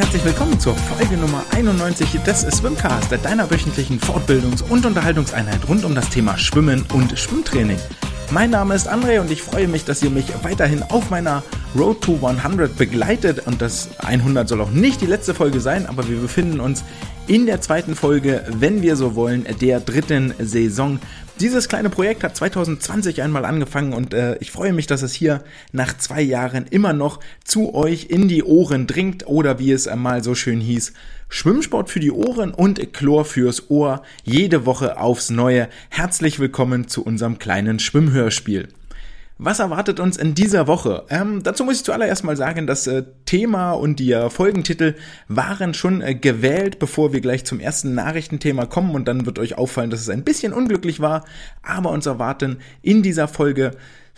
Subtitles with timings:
[0.00, 5.94] herzlich willkommen zur Folge Nummer 91 des Swimcast, deiner wöchentlichen Fortbildungs- und Unterhaltungseinheit rund um
[5.94, 7.76] das Thema Schwimmen und Schwimmtraining.
[8.30, 11.42] Mein Name ist André und ich freue mich, dass ihr mich weiterhin auf meiner
[11.76, 13.46] Road to 100 begleitet.
[13.46, 16.82] Und das 100 soll auch nicht die letzte Folge sein, aber wir befinden uns
[17.30, 20.98] in der zweiten Folge, wenn wir so wollen, der dritten Saison.
[21.38, 25.44] Dieses kleine Projekt hat 2020 einmal angefangen und äh, ich freue mich, dass es hier
[25.70, 30.24] nach zwei Jahren immer noch zu euch in die Ohren dringt oder wie es einmal
[30.24, 30.92] so schön hieß,
[31.28, 34.02] Schwimmsport für die Ohren und Chlor fürs Ohr.
[34.24, 35.68] Jede Woche aufs Neue.
[35.88, 38.70] Herzlich willkommen zu unserem kleinen Schwimmhörspiel.
[39.42, 41.06] Was erwartet uns in dieser Woche?
[41.08, 44.96] Ähm, dazu muss ich zuallererst mal sagen, das äh, Thema und die äh, Folgentitel
[45.28, 49.56] waren schon äh, gewählt, bevor wir gleich zum ersten Nachrichtenthema kommen und dann wird euch
[49.56, 51.24] auffallen, dass es ein bisschen unglücklich war,
[51.62, 53.70] aber uns erwarten in dieser Folge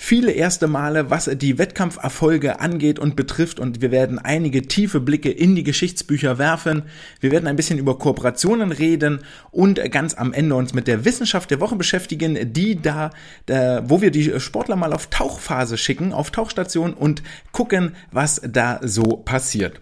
[0.02, 5.30] viele erste Male, was die Wettkampferfolge angeht und betrifft und wir werden einige tiefe Blicke
[5.30, 6.82] in die Geschichtsbücher werfen.
[7.20, 9.20] Wir werden ein bisschen über Kooperationen reden
[9.52, 13.10] und ganz am Ende uns mit der Wissenschaft der Woche beschäftigen, die da,
[13.46, 17.22] da wo wir die Sportler mal auf Tauchphase schicken, auf Tauchstation und
[17.52, 19.80] gucken, was da so passiert.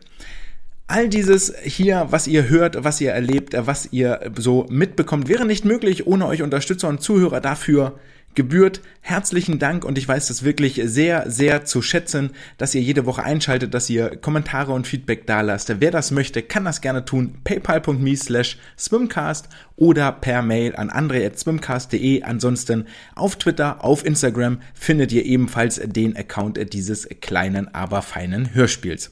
[0.86, 5.64] All dieses hier, was ihr hört, was ihr erlebt, was ihr so mitbekommt, wäre nicht
[5.64, 7.98] möglich ohne euch Unterstützer und Zuhörer dafür
[8.34, 13.06] gebührt herzlichen Dank und ich weiß das wirklich sehr, sehr zu schätzen, dass ihr jede
[13.06, 15.80] Woche einschaltet, dass ihr Kommentare und Feedback da lasst.
[15.80, 17.34] Wer das möchte, kann das gerne tun.
[17.42, 22.22] paypal.me slash swimcast oder per Mail an andre.swimcast.de.
[22.22, 29.10] Ansonsten auf Twitter, auf Instagram findet ihr ebenfalls den Account dieses kleinen, aber feinen Hörspiels.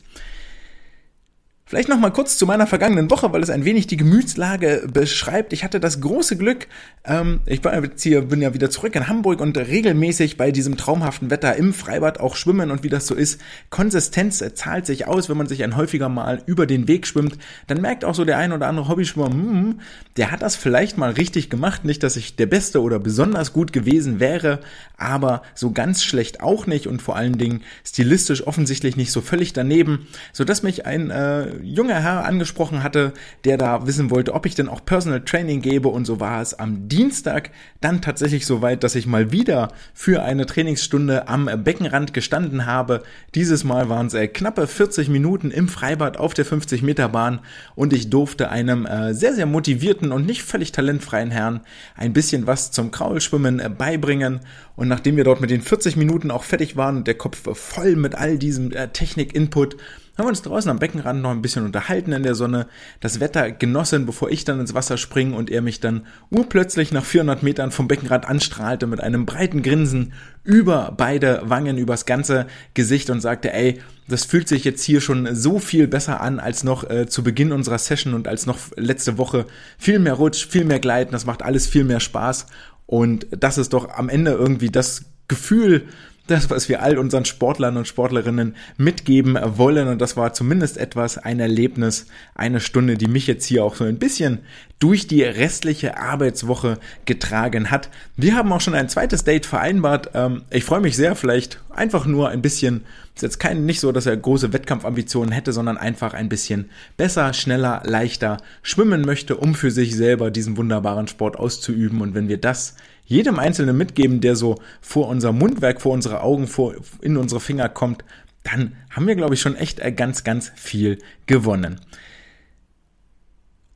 [1.69, 5.53] Vielleicht noch mal kurz zu meiner vergangenen Woche, weil es ein wenig die Gemütslage beschreibt.
[5.53, 6.67] Ich hatte das große Glück,
[7.05, 10.79] ähm, ich war jetzt hier, bin ja wieder zurück in Hamburg und regelmäßig bei diesem
[10.79, 13.43] traumhaften Wetter im Freibad auch schwimmen und wie das so ist.
[13.69, 17.37] Konsistenz zahlt sich aus, wenn man sich ein häufiger mal über den Weg schwimmt.
[17.67, 19.81] Dann merkt auch so der ein oder andere Hobbyschwimmer, hm,
[20.17, 21.85] der hat das vielleicht mal richtig gemacht.
[21.85, 24.61] Nicht, dass ich der Beste oder besonders gut gewesen wäre,
[24.97, 29.53] aber so ganz schlecht auch nicht und vor allen Dingen stilistisch offensichtlich nicht so völlig
[29.53, 33.13] daneben, so dass mich ein äh, junger Herr angesprochen hatte,
[33.45, 35.89] der da wissen wollte, ob ich denn auch Personal Training gebe.
[35.89, 40.23] Und so war es am Dienstag dann tatsächlich so weit, dass ich mal wieder für
[40.23, 43.03] eine Trainingsstunde am Beckenrand gestanden habe.
[43.35, 47.41] Dieses Mal waren es äh, knappe 40 Minuten im Freibad auf der 50 Meter Bahn
[47.75, 51.61] und ich durfte einem äh, sehr, sehr motivierten und nicht völlig talentfreien Herrn
[51.95, 54.41] ein bisschen was zum Kraulschwimmen äh, beibringen.
[54.77, 57.97] Und nachdem wir dort mit den 40 Minuten auch fertig waren und der Kopf voll
[57.97, 59.77] mit all diesem äh, Technik-Input,
[60.19, 62.67] haben wir uns draußen am Beckenrand noch ein bisschen unterhalten in der Sonne,
[62.99, 67.05] das Wetter genossen, bevor ich dann ins Wasser springe und er mich dann urplötzlich nach
[67.05, 70.13] 400 Metern vom Beckenrand anstrahlte mit einem breiten Grinsen
[70.43, 75.37] über beide Wangen, übers ganze Gesicht und sagte, ey, das fühlt sich jetzt hier schon
[75.37, 79.19] so viel besser an als noch äh, zu Beginn unserer Session und als noch letzte
[79.19, 79.47] Woche.
[79.79, 82.47] Viel mehr Rutsch, viel mehr Gleiten, das macht alles viel mehr Spaß
[82.87, 85.87] und das ist doch am Ende irgendwie das Gefühl,
[86.31, 89.89] das, was wir all unseren Sportlern und Sportlerinnen mitgeben wollen.
[89.89, 93.85] Und das war zumindest etwas, ein Erlebnis, eine Stunde, die mich jetzt hier auch so
[93.85, 94.41] ein bisschen
[94.79, 97.91] durch die restliche Arbeitswoche getragen hat.
[98.17, 100.11] Wir haben auch schon ein zweites Date vereinbart.
[100.15, 102.85] Ähm, ich freue mich sehr, vielleicht einfach nur ein bisschen,
[103.15, 107.33] ist jetzt kein, nicht so, dass er große Wettkampfambitionen hätte, sondern einfach ein bisschen besser,
[107.33, 112.01] schneller, leichter schwimmen möchte, um für sich selber diesen wunderbaren Sport auszuüben.
[112.01, 112.77] Und wenn wir das
[113.09, 117.71] jedem Einzelnen mitgeben, der so vor unser Mundwerk, vor unsere Augen, vor, in unsere Finger
[117.71, 118.05] kommt,
[118.45, 121.81] dann haben wir, glaube ich, schon echt äh, ganz, ganz viel gewonnen.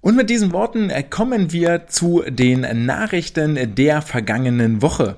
[0.02, 5.16] Und mit diesen Worten äh, kommen wir zu den Nachrichten der vergangenen Woche.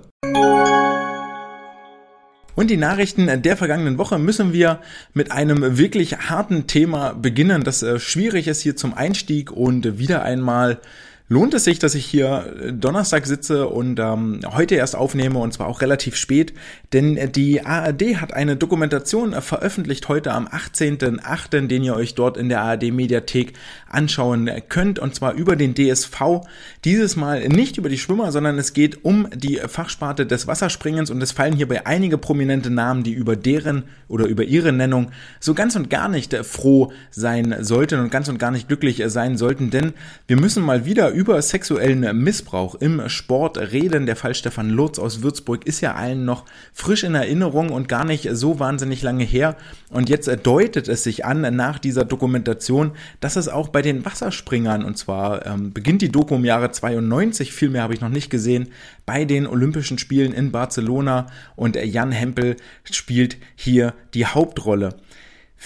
[2.54, 4.80] Und die Nachrichten der vergangenen Woche müssen wir
[5.12, 10.22] mit einem wirklich harten Thema beginnen, das äh, schwierig ist hier zum Einstieg und wieder
[10.22, 10.78] einmal
[11.26, 15.52] lohnt es sich, dass ich hier äh, Donnerstag sitze und ähm, heute erst aufnehme und
[15.52, 16.52] zwar auch relativ spät,
[16.92, 22.36] denn die ARD hat eine Dokumentation äh, veröffentlicht heute am 18.8., den ihr euch dort
[22.36, 23.54] in der ARD Mediathek
[23.88, 26.42] anschauen könnt und zwar über den DSV.
[26.84, 31.22] Dieses Mal nicht über die Schwimmer, sondern es geht um die Fachsparte des Wasserspringens und
[31.22, 35.10] es fallen hierbei einige prominente Namen, die über deren oder über ihre Nennung
[35.40, 39.02] so ganz und gar nicht äh, froh sein sollten und ganz und gar nicht glücklich
[39.06, 39.94] sein sollten, denn
[40.26, 44.06] wir müssen mal wieder über sexuellen Missbrauch im Sport reden.
[44.06, 48.04] Der Fall Stefan Lutz aus Würzburg ist ja allen noch frisch in Erinnerung und gar
[48.04, 49.56] nicht so wahnsinnig lange her.
[49.90, 54.84] Und jetzt deutet es sich an nach dieser Dokumentation, dass es auch bei den Wasserspringern,
[54.84, 58.28] und zwar ähm, beginnt die Doku im Jahre 92, viel mehr habe ich noch nicht
[58.28, 58.68] gesehen,
[59.06, 61.26] bei den Olympischen Spielen in Barcelona
[61.56, 62.56] und Jan Hempel
[62.90, 64.96] spielt hier die Hauptrolle.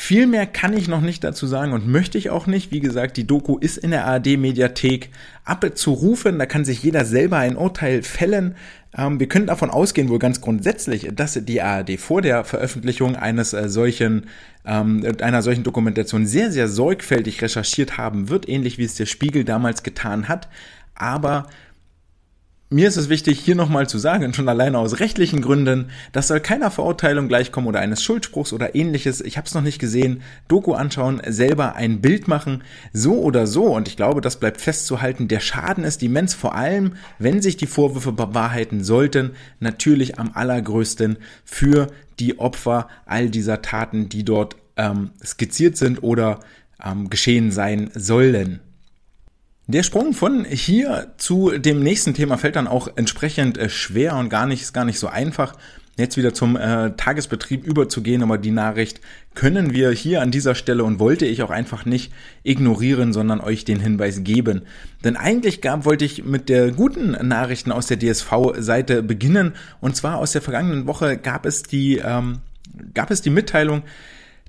[0.01, 2.71] Viel mehr kann ich noch nicht dazu sagen und möchte ich auch nicht.
[2.71, 5.11] Wie gesagt, die Doku ist in der ARD-Mediathek
[5.45, 6.39] abzurufen.
[6.39, 8.55] Da kann sich jeder selber ein Urteil fällen.
[8.97, 13.53] Ähm, wir können davon ausgehen, wohl ganz grundsätzlich, dass die ARD vor der Veröffentlichung eines
[13.53, 14.27] äh, solchen,
[14.65, 19.43] ähm, einer solchen Dokumentation sehr, sehr sorgfältig recherchiert haben wird, ähnlich wie es der Spiegel
[19.43, 20.49] damals getan hat.
[20.95, 21.49] Aber
[22.71, 26.41] mir ist es wichtig, hier nochmal zu sagen, schon alleine aus rechtlichen Gründen, das soll
[26.41, 29.23] keiner Verurteilung gleichkommen oder eines Schuldspruchs oder ähnliches.
[29.23, 30.21] Ich habe es noch nicht gesehen.
[30.49, 32.63] Doku anschauen, selber ein Bild machen,
[32.93, 33.75] so oder so.
[33.75, 35.29] Und ich glaube, das bleibt festzuhalten.
[35.29, 39.31] Der Schaden ist immens, vor allem, wenn sich die Vorwürfe bewahrheiten sollten,
[39.61, 41.87] natürlich am allergrößten für
[42.19, 46.41] die Opfer all dieser Taten, die dort ähm, skizziert sind oder
[46.85, 48.61] ähm, geschehen sein sollen.
[49.71, 54.31] Der Sprung von hier zu dem nächsten Thema fällt dann auch entsprechend äh, schwer und
[54.31, 55.53] gar nicht, ist gar nicht so einfach.
[55.99, 59.03] Jetzt wieder zum äh, Tagesbetrieb überzugehen, aber die Nachricht
[59.35, 63.67] können wir hier an dieser Stelle und wollte ich auch einfach nicht ignorieren, sondern euch
[63.67, 64.63] den Hinweis geben.
[65.05, 69.53] Denn eigentlich gab, wollte ich mit der guten Nachrichten aus der DSV-Seite beginnen.
[69.83, 72.39] Und zwar aus der vergangenen Woche gab es die, ähm,
[72.95, 73.83] gab es die Mitteilung,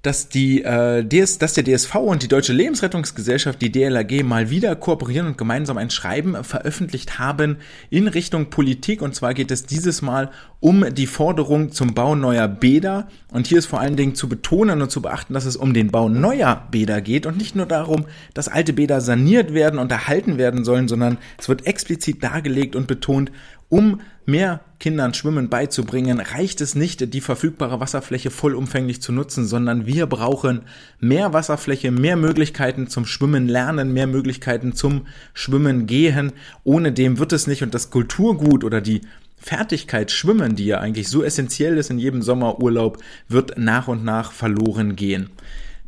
[0.02, 4.76] dass die äh, DS, dass der DSV und die Deutsche Lebensrettungsgesellschaft, die DLRG, mal wieder
[4.76, 7.58] kooperieren und gemeinsam ein Schreiben veröffentlicht haben
[7.90, 9.02] in Richtung Politik.
[9.02, 10.32] Und zwar geht es dieses Mal
[10.62, 13.08] um die Forderung zum Bau neuer Bäder.
[13.32, 15.92] Und hier ist vor allen Dingen zu betonen und zu beachten, dass es um den
[15.92, 20.38] Bau neuer Bäder geht und nicht nur darum, dass alte Bäder saniert werden und erhalten
[20.38, 23.32] werden sollen, sondern es wird explizit dargelegt und betont,
[23.70, 29.86] um mehr Kindern Schwimmen beizubringen, reicht es nicht, die verfügbare Wasserfläche vollumfänglich zu nutzen, sondern
[29.86, 30.62] wir brauchen
[31.00, 36.32] mehr Wasserfläche, mehr Möglichkeiten zum Schwimmen lernen, mehr Möglichkeiten zum Schwimmen gehen.
[36.64, 39.02] Ohne dem wird es nicht und das Kulturgut oder die
[39.38, 42.98] Fertigkeit Schwimmen, die ja eigentlich so essentiell ist in jedem Sommerurlaub,
[43.30, 45.30] wird nach und nach verloren gehen.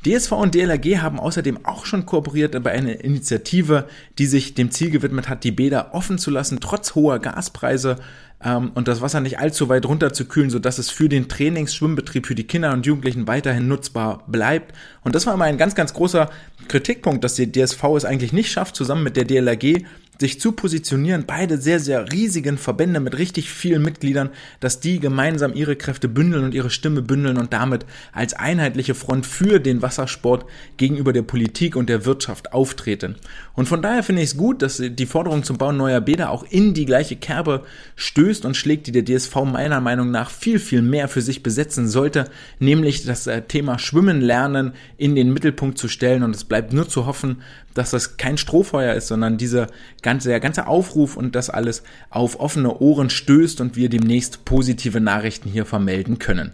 [0.05, 3.87] DSV und DLRG haben außerdem auch schon kooperiert bei einer Initiative,
[4.17, 7.97] die sich dem Ziel gewidmet hat, die Bäder offen zu lassen, trotz hoher Gaspreise
[8.43, 12.25] ähm, und das Wasser nicht allzu weit runter zu kühlen, sodass es für den Trainingsschwimmbetrieb
[12.25, 14.75] für die Kinder und Jugendlichen weiterhin nutzbar bleibt.
[15.03, 16.31] Und das war immer ein ganz, ganz großer
[16.67, 19.85] Kritikpunkt, dass die DSV es eigentlich nicht schafft, zusammen mit der DLRG
[20.21, 24.29] sich zu positionieren, beide sehr, sehr riesigen Verbände mit richtig vielen Mitgliedern,
[24.61, 29.25] dass die gemeinsam ihre Kräfte bündeln und ihre Stimme bündeln und damit als einheitliche Front
[29.25, 30.45] für den Wassersport
[30.77, 33.15] gegenüber der Politik und der Wirtschaft auftreten.
[33.53, 36.45] Und von daher finde ich es gut, dass die Forderung zum Bau neuer Bäder auch
[36.49, 37.63] in die gleiche Kerbe
[37.95, 41.87] stößt und schlägt, die der DSV meiner Meinung nach viel, viel mehr für sich besetzen
[41.87, 42.29] sollte,
[42.59, 46.21] nämlich das äh, Thema Schwimmen lernen in den Mittelpunkt zu stellen.
[46.21, 47.41] Und es bleibt nur zu hoffen,
[47.73, 49.67] dass das kein Strohfeuer ist, sondern dieser
[50.01, 55.01] ganze, der ganze Aufruf und das alles auf offene Ohren stößt und wir demnächst positive
[55.01, 56.53] Nachrichten hier vermelden können.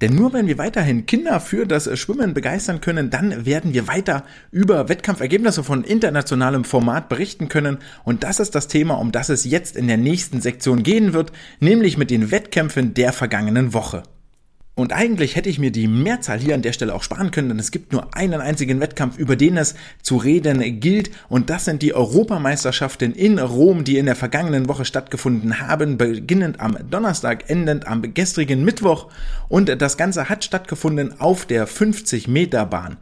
[0.00, 4.24] Denn nur wenn wir weiterhin Kinder für das Schwimmen begeistern können, dann werden wir weiter
[4.50, 7.78] über Wettkampfergebnisse von internationalem Format berichten können.
[8.02, 11.32] Und das ist das Thema, um das es jetzt in der nächsten Sektion gehen wird,
[11.60, 14.02] nämlich mit den Wettkämpfen der vergangenen Woche.
[14.80, 17.58] Und eigentlich hätte ich mir die Mehrzahl hier an der Stelle auch sparen können, denn
[17.58, 21.10] es gibt nur einen einzigen Wettkampf, über den es zu reden gilt.
[21.28, 26.60] Und das sind die Europameisterschaften in Rom, die in der vergangenen Woche stattgefunden haben, beginnend
[26.60, 29.08] am Donnerstag, endend am gestrigen Mittwoch.
[29.50, 32.96] Und das Ganze hat stattgefunden auf der 50 Meter Bahn.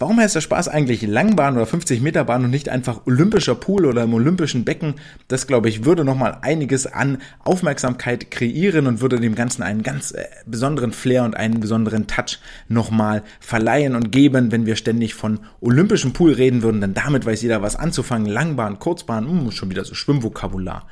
[0.00, 3.84] Warum heißt der Spaß eigentlich Langbahn oder 50 Meter Bahn und nicht einfach olympischer Pool
[3.84, 4.94] oder im olympischen Becken?
[5.28, 10.12] Das glaube ich würde nochmal einiges an Aufmerksamkeit kreieren und würde dem Ganzen einen ganz
[10.12, 15.40] äh, besonderen Flair und einen besonderen Touch nochmal verleihen und geben, wenn wir ständig von
[15.60, 18.26] olympischem Pool reden würden, denn damit weiß jeder was anzufangen.
[18.26, 20.86] Langbahn, Kurzbahn, mh, hm, schon wieder so Schwimmvokabular.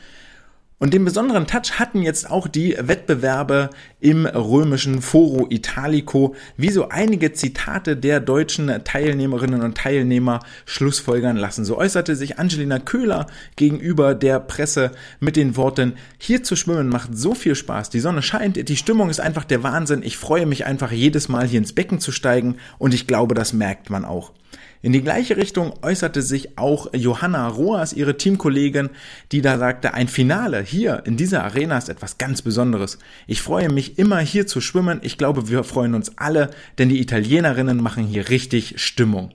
[0.80, 6.88] Und den besonderen Touch hatten jetzt auch die Wettbewerbe im römischen Foro Italico, wie so
[6.88, 11.64] einige Zitate der deutschen Teilnehmerinnen und Teilnehmer schlussfolgern lassen.
[11.64, 17.10] So äußerte sich Angelina Köhler gegenüber der Presse mit den Worten, hier zu schwimmen macht
[17.12, 20.64] so viel Spaß, die Sonne scheint, die Stimmung ist einfach der Wahnsinn, ich freue mich
[20.64, 24.32] einfach jedes Mal hier ins Becken zu steigen und ich glaube, das merkt man auch.
[24.80, 28.90] In die gleiche Richtung äußerte sich auch Johanna Roas, ihre Teamkollegin,
[29.32, 32.98] die da sagte, ein Finale hier in dieser Arena ist etwas ganz Besonderes.
[33.26, 35.00] Ich freue mich immer hier zu schwimmen.
[35.02, 39.32] Ich glaube, wir freuen uns alle, denn die Italienerinnen machen hier richtig Stimmung.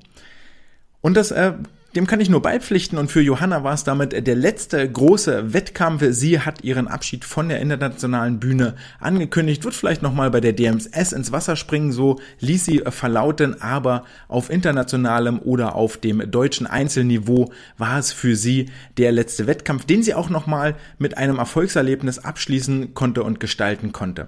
[1.01, 1.53] Und das äh,
[1.95, 6.03] dem kann ich nur beipflichten und für Johanna war es damit der letzte große Wettkampf.
[6.09, 11.11] Sie hat ihren Abschied von der internationalen Bühne angekündigt, wird vielleicht nochmal bei der DMS
[11.11, 17.51] ins Wasser springen, so ließ sie verlauten, aber auf internationalem oder auf dem deutschen Einzelniveau
[17.77, 22.93] war es für sie der letzte Wettkampf, den sie auch nochmal mit einem Erfolgserlebnis abschließen
[22.95, 24.27] konnte und gestalten konnte.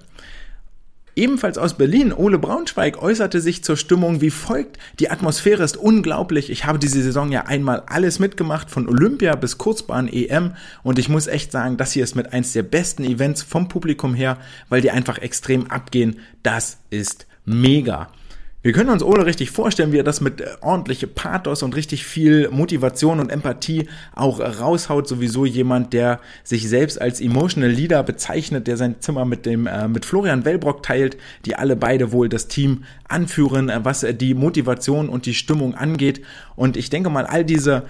[1.18, 4.78] Ebenfalls aus Berlin, Ole Braunschweig äußerte sich zur Stimmung wie folgt.
[5.00, 6.50] Die Atmosphäre ist unglaublich.
[6.50, 10.56] Ich habe diese Saison ja einmal alles mitgemacht, von Olympia bis Kurzbahn EM.
[10.84, 14.14] Und ich muss echt sagen, das hier ist mit eins der besten Events vom Publikum
[14.14, 16.20] her, weil die einfach extrem abgehen.
[16.44, 18.10] Das ist mega.
[18.66, 22.04] Wir können uns Ole richtig vorstellen, wie er das mit äh, ordentliche Pathos und richtig
[22.04, 25.08] viel Motivation und Empathie auch raushaut.
[25.08, 29.88] Sowieso jemand, der sich selbst als Emotional Leader bezeichnet, der sein Zimmer mit dem äh,
[29.88, 35.10] mit Florian Wellbrock teilt, die alle beide wohl das Team anführen, äh, was die Motivation
[35.10, 36.22] und die Stimmung angeht.
[36.56, 37.84] Und ich denke mal, all diese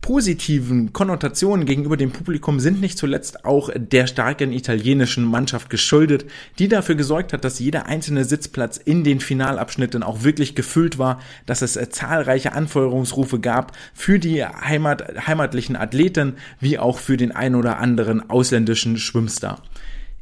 [0.00, 6.24] positiven Konnotationen gegenüber dem Publikum sind nicht zuletzt auch der starken italienischen Mannschaft geschuldet,
[6.58, 11.20] die dafür gesorgt hat, dass jeder einzelne Sitzplatz in den Finalabschnitten auch wirklich gefüllt war,
[11.46, 17.32] dass es äh, zahlreiche Anfeuerungsrufe gab für die Heimat, heimatlichen Athleten wie auch für den
[17.32, 19.62] ein oder anderen ausländischen Schwimmstar.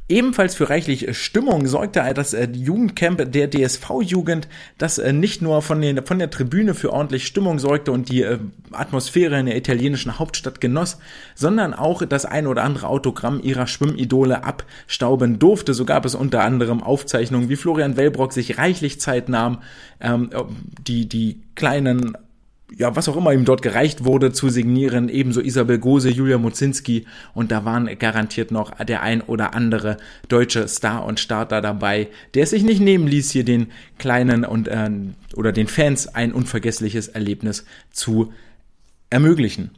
[0.09, 4.47] Ebenfalls für reichlich Stimmung sorgte das äh, Jugendcamp der DSV-Jugend,
[4.79, 8.23] das äh, nicht nur von, den, von der Tribüne für ordentlich Stimmung sorgte und die
[8.23, 8.39] äh,
[8.71, 10.97] Atmosphäre in der italienischen Hauptstadt genoss,
[11.35, 15.75] sondern auch das ein oder andere Autogramm ihrer Schwimmidole abstauben durfte.
[15.75, 19.59] So gab es unter anderem Aufzeichnungen, wie Florian Wellbrock sich reichlich Zeit nahm,
[20.01, 20.31] ähm,
[20.87, 22.17] die, die kleinen
[22.77, 25.09] ja, was auch immer ihm dort gereicht wurde, zu signieren.
[25.09, 29.97] Ebenso Isabel Gose, Julia Mozinski und da waren garantiert noch der ein oder andere
[30.27, 34.67] deutsche Star und Starter dabei, der es sich nicht nehmen ließ, hier den kleinen und
[34.67, 34.89] äh,
[35.35, 38.33] oder den Fans ein unvergessliches Erlebnis zu
[39.09, 39.71] ermöglichen.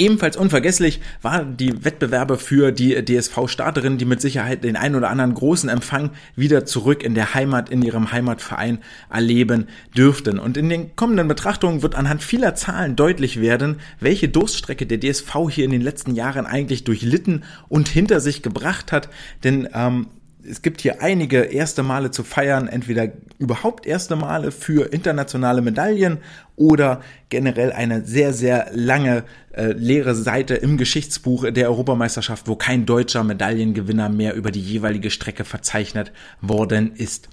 [0.00, 5.34] Ebenfalls unvergesslich waren die Wettbewerbe für die DSV-Starterinnen, die mit Sicherheit den ein oder anderen
[5.34, 8.78] großen Empfang wieder zurück in der Heimat, in ihrem Heimatverein
[9.10, 10.38] erleben dürften.
[10.38, 15.50] Und in den kommenden Betrachtungen wird anhand vieler Zahlen deutlich werden, welche Durststrecke der DSV
[15.50, 19.10] hier in den letzten Jahren eigentlich durchlitten und hinter sich gebracht hat.
[19.44, 20.06] Denn ähm,
[20.48, 26.18] es gibt hier einige erste Male zu feiern, entweder überhaupt erste Male für internationale Medaillen
[26.56, 32.86] oder generell eine sehr, sehr lange äh, leere Seite im Geschichtsbuch der Europameisterschaft, wo kein
[32.86, 37.28] deutscher Medaillengewinner mehr über die jeweilige Strecke verzeichnet worden ist.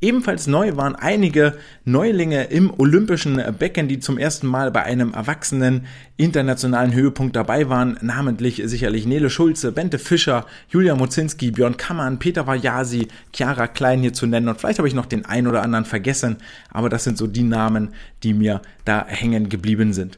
[0.00, 5.86] Ebenfalls neu waren einige Neulinge im olympischen Becken, die zum ersten Mal bei einem erwachsenen
[6.16, 12.46] internationalen Höhepunkt dabei waren, namentlich sicherlich Nele Schulze, Bente Fischer, Julia Mozinski, Björn Kammann, Peter
[12.46, 15.84] Vajasi, Chiara Klein hier zu nennen und vielleicht habe ich noch den einen oder anderen
[15.84, 16.36] vergessen,
[16.70, 17.88] aber das sind so die Namen,
[18.22, 20.16] die mir da hängen geblieben sind.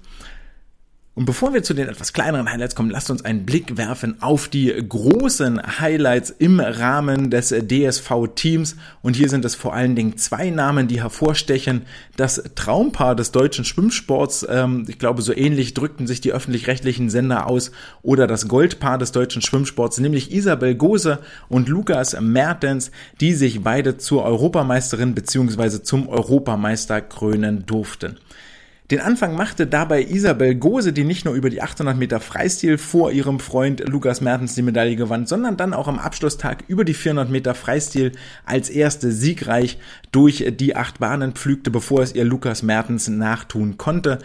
[1.16, 4.46] Und bevor wir zu den etwas kleineren Highlights kommen, lasst uns einen Blick werfen auf
[4.46, 8.76] die großen Highlights im Rahmen des DSV-Teams.
[9.02, 11.82] Und hier sind es vor allen Dingen zwei Namen, die hervorstechen.
[12.16, 17.48] Das Traumpaar des deutschen Schwimmsports, ähm, ich glaube, so ähnlich drückten sich die öffentlich-rechtlichen Sender
[17.48, 23.64] aus, oder das Goldpaar des deutschen Schwimmsports, nämlich Isabel Gose und Lukas Mertens, die sich
[23.64, 25.82] beide zur Europameisterin bzw.
[25.82, 28.16] zum Europameister krönen durften.
[28.90, 33.12] Den Anfang machte dabei Isabel Gose, die nicht nur über die 800 Meter Freistil vor
[33.12, 37.30] ihrem Freund Lukas Mertens die Medaille gewann, sondern dann auch am Abschlusstag über die 400
[37.30, 38.10] Meter Freistil
[38.44, 39.78] als erste siegreich
[40.10, 44.18] durch die acht Bahnen pflügte, bevor es ihr Lukas Mertens nachtun konnte.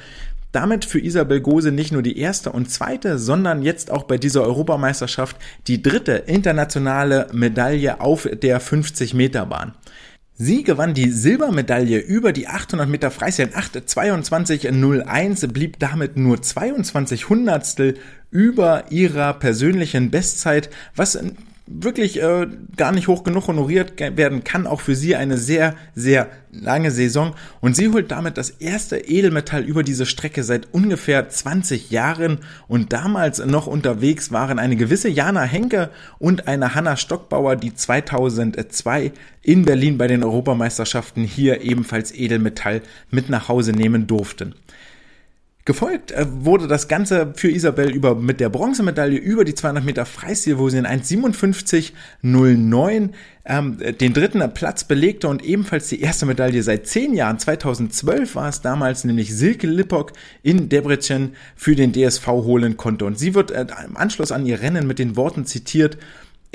[0.51, 4.41] Damit für Isabel Gose nicht nur die erste und zweite, sondern jetzt auch bei dieser
[4.41, 5.36] Europameisterschaft
[5.67, 9.74] die dritte internationale Medaille auf der 50 Meter Bahn.
[10.38, 17.94] Sie gewann die Silbermedaille über die 800 Meter Freistil 8,22,01, blieb damit nur 22 Hundertstel
[18.32, 21.18] über ihrer persönlichen Bestzeit, was
[21.67, 24.67] wirklich äh, gar nicht hoch genug honoriert werden kann.
[24.67, 27.34] Auch für sie eine sehr, sehr lange Saison.
[27.60, 32.39] Und sie holt damit das erste Edelmetall über diese Strecke seit ungefähr 20 Jahren.
[32.67, 39.12] Und damals noch unterwegs waren eine gewisse Jana Henke und eine Hanna Stockbauer, die 2002
[39.41, 44.53] in Berlin bei den Europameisterschaften hier ebenfalls Edelmetall mit nach Hause nehmen durften.
[45.65, 50.05] Gefolgt äh, wurde das Ganze für Isabel über, mit der Bronzemedaille über die 200 Meter
[50.05, 53.10] Freistil, wo sie in 1,57,09
[53.45, 57.39] ähm, den dritten Platz belegte und ebenfalls die erste Medaille seit zehn Jahren.
[57.39, 63.05] 2012 war es damals nämlich Silke Lippok in Debrecen für den DSV holen konnte.
[63.05, 65.98] Und sie wird äh, im Anschluss an ihr Rennen mit den Worten zitiert,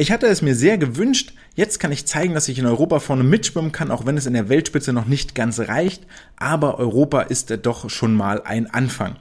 [0.01, 1.35] ich hatte es mir sehr gewünscht.
[1.55, 4.33] Jetzt kann ich zeigen, dass ich in Europa vorne mitschwimmen kann, auch wenn es in
[4.33, 6.07] der Weltspitze noch nicht ganz reicht.
[6.37, 9.17] Aber Europa ist doch schon mal ein Anfang.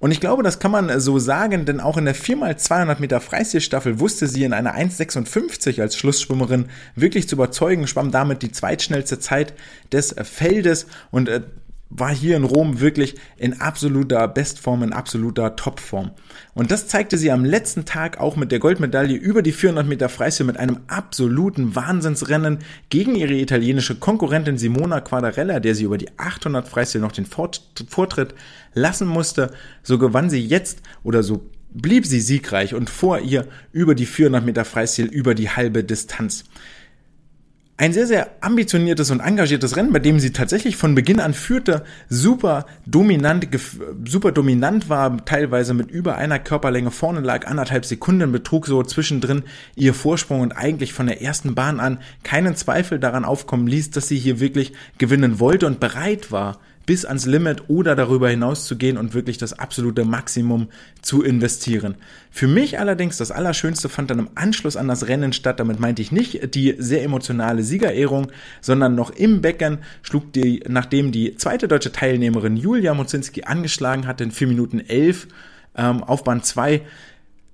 [0.00, 4.00] Und ich glaube, das kann man so sagen, denn auch in der 4x200 Meter Freistilstaffel
[4.00, 9.54] wusste sie in einer 1,56 als Schlussschwimmerin wirklich zu überzeugen, schwamm damit die zweitschnellste Zeit
[9.92, 11.42] des Feldes und äh,
[11.90, 16.10] war hier in Rom wirklich in absoluter Bestform, in absoluter Topform.
[16.54, 20.08] Und das zeigte sie am letzten Tag auch mit der Goldmedaille über die 400 Meter
[20.08, 22.58] Freistil mit einem absoluten Wahnsinnsrennen
[22.90, 28.34] gegen ihre italienische Konkurrentin Simona Quadarella, der sie über die 800 Freistil noch den Vortritt
[28.74, 29.52] lassen musste.
[29.82, 34.44] So gewann sie jetzt oder so blieb sie siegreich und vor ihr über die 400
[34.44, 36.44] Meter Freistil über die halbe Distanz
[37.78, 41.84] ein sehr, sehr ambitioniertes und engagiertes Rennen, bei dem sie tatsächlich von Beginn an führte,
[42.08, 43.48] super dominant,
[44.04, 49.44] super dominant war, teilweise mit über einer Körperlänge vorne lag, anderthalb Sekunden betrug so zwischendrin
[49.76, 54.08] ihr Vorsprung und eigentlich von der ersten Bahn an keinen Zweifel daran aufkommen ließ, dass
[54.08, 56.58] sie hier wirklich gewinnen wollte und bereit war,
[56.88, 60.68] bis ans Limit oder darüber hinaus zu gehen und wirklich das absolute Maximum
[61.02, 61.96] zu investieren.
[62.30, 65.60] Für mich allerdings das Allerschönste fand dann im Anschluss an das Rennen statt.
[65.60, 68.28] Damit meinte ich nicht die sehr emotionale Siegerehrung,
[68.62, 74.24] sondern noch im Becken schlug die, nachdem die zweite deutsche Teilnehmerin Julia Mozinski angeschlagen hatte
[74.24, 75.28] in 4 Minuten 11
[75.76, 76.80] ähm, auf Bahn 2,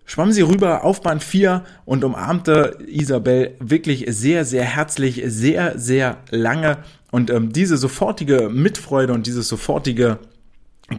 [0.05, 6.19] schwamm sie rüber auf Bahn 4 und umarmte Isabel wirklich sehr, sehr herzlich, sehr, sehr
[6.31, 6.79] lange.
[7.15, 10.19] Und ähm, diese sofortige Mitfreude und dieses sofortige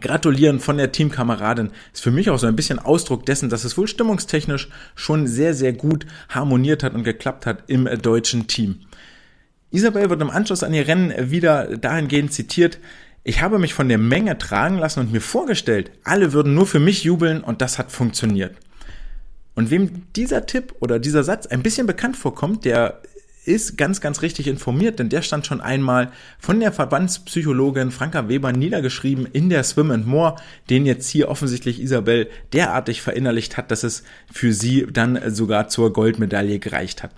[0.00, 3.76] Gratulieren von der Teamkameradin ist für mich auch so ein bisschen Ausdruck dessen, dass es
[3.76, 8.80] wohl stimmungstechnisch schon sehr, sehr gut harmoniert hat und geklappt hat im deutschen Team.
[9.70, 12.78] Isabel wird im Anschluss an ihr Rennen wieder dahingehend zitiert,
[13.22, 16.80] ich habe mich von der Menge tragen lassen und mir vorgestellt, alle würden nur für
[16.80, 18.56] mich jubeln und das hat funktioniert.
[19.54, 23.02] Und wem dieser Tipp oder dieser Satz ein bisschen bekannt vorkommt, der
[23.46, 28.52] ist ganz, ganz richtig informiert, denn der stand schon einmal von der Verbandspsychologin Franka Weber
[28.52, 30.36] niedergeschrieben in der Swim and More,
[30.68, 35.92] den jetzt hier offensichtlich Isabel derartig verinnerlicht hat, dass es für sie dann sogar zur
[35.92, 37.12] Goldmedaille gereicht hat.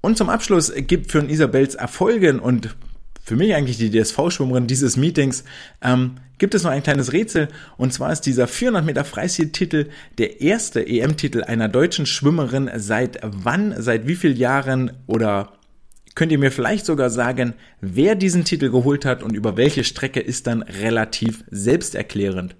[0.00, 2.74] Und zum Abschluss gibt für Isabels Erfolgen und
[3.22, 5.44] für mich eigentlich die DSV-Schwimmerin dieses Meetings,
[5.80, 7.46] ähm, gibt es noch ein kleines Rätsel.
[7.76, 9.86] Und zwar ist dieser 400 Meter Freistil-Titel
[10.18, 15.52] der erste EM-Titel einer deutschen Schwimmerin seit wann, seit wie vielen Jahren oder
[16.16, 20.18] könnt ihr mir vielleicht sogar sagen, wer diesen Titel geholt hat und über welche Strecke
[20.18, 22.56] ist dann relativ selbsterklärend.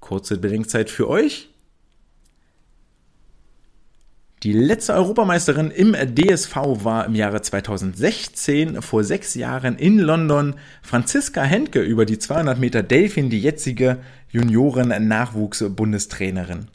[0.00, 1.48] Kurze Bedenkzeit für euch.
[4.42, 11.42] Die letzte Europameisterin im DSV war im Jahre 2016, vor sechs Jahren in London, Franziska
[11.42, 13.96] Henke über die 200 Meter Delfin, die jetzige
[14.32, 16.68] Junioren-Nachwuchs-Bundestrainerin.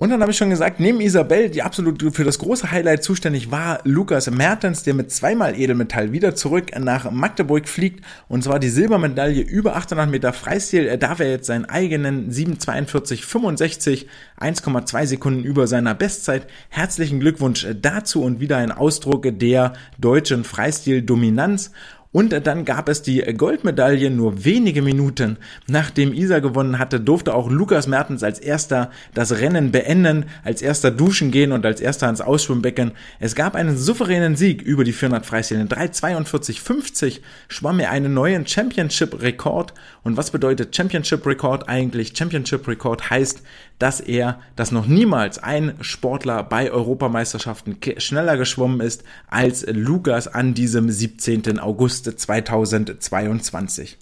[0.00, 3.50] Und dann habe ich schon gesagt, neben Isabel, die absolut für das große Highlight zuständig
[3.50, 8.02] war, Lukas Mertens, der mit zweimal Edelmetall wieder zurück nach Magdeburg fliegt.
[8.26, 10.86] Und zwar die Silbermedaille über 800 Meter Freistil.
[10.86, 14.06] Er darf er jetzt seinen eigenen 7,42,65,
[14.40, 16.46] 1,2 Sekunden über seiner Bestzeit.
[16.70, 21.72] Herzlichen Glückwunsch dazu und wieder ein Ausdruck der deutschen Freistil-Dominanz.
[22.12, 27.48] Und dann gab es die Goldmedaille nur wenige Minuten nachdem Isa gewonnen hatte, durfte auch
[27.48, 32.20] Lukas Mertens als erster das Rennen beenden, als erster duschen gehen und als erster ans
[32.20, 32.92] Ausschwimmbecken.
[33.20, 35.60] Es gab einen souveränen Sieg über die 400 Freistil.
[35.60, 39.72] In 3,42,50 schwamm er einen neuen Championship-Rekord.
[40.02, 42.16] Und was bedeutet Championship-Rekord eigentlich?
[42.16, 43.42] Championship-Rekord heißt,
[43.78, 50.54] dass er, dass noch niemals ein Sportler bei Europameisterschaften schneller geschwommen ist als Lukas an
[50.54, 51.58] diesem 17.
[51.58, 51.99] August.
[52.00, 53.98] August 2022.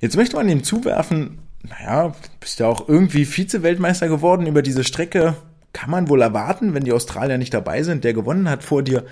[0.00, 5.34] Jetzt möchte man ihm zuwerfen, naja, bist ja auch irgendwie Vize-Weltmeister geworden über diese Strecke.
[5.72, 9.04] Kann man wohl erwarten, wenn die Australier nicht dabei sind, der gewonnen hat vor dir.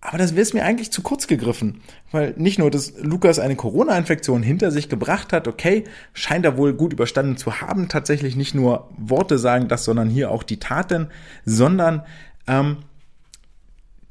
[0.00, 1.80] Aber das wäre mir eigentlich zu kurz gegriffen,
[2.12, 6.74] weil nicht nur, dass Lukas eine Corona-Infektion hinter sich gebracht hat, okay, scheint er wohl
[6.74, 11.08] gut überstanden zu haben, tatsächlich nicht nur Worte sagen das, sondern hier auch die Taten,
[11.44, 12.02] sondern
[12.46, 12.76] ähm,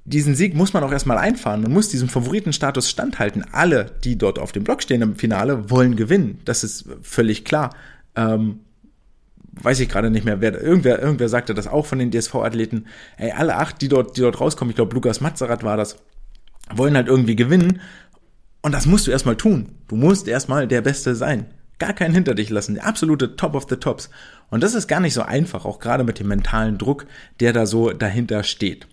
[0.06, 1.62] diesen Sieg muss man auch erstmal einfahren.
[1.62, 3.44] Man muss diesem Favoritenstatus standhalten.
[3.52, 6.40] Alle, die dort auf dem Block stehen im Finale, wollen gewinnen.
[6.46, 7.76] Das ist völlig klar.
[8.16, 8.60] Ähm,
[9.62, 12.86] weiß ich gerade nicht mehr, wer, irgendwer, irgendwer sagte das auch von den DSV-Athleten.
[13.18, 15.98] Ey, alle acht, die dort, die dort rauskommen, ich glaube, Lukas Mazerat war das,
[16.74, 17.82] wollen halt irgendwie gewinnen.
[18.62, 19.70] Und das musst du erstmal tun.
[19.88, 21.48] Du musst erstmal der Beste sein.
[21.80, 22.76] Gar keinen hinter dich lassen.
[22.76, 24.10] Der absolute Top of the Tops.
[24.50, 27.06] Und das ist gar nicht so einfach, auch gerade mit dem mentalen Druck,
[27.40, 28.88] der da so dahinter steht.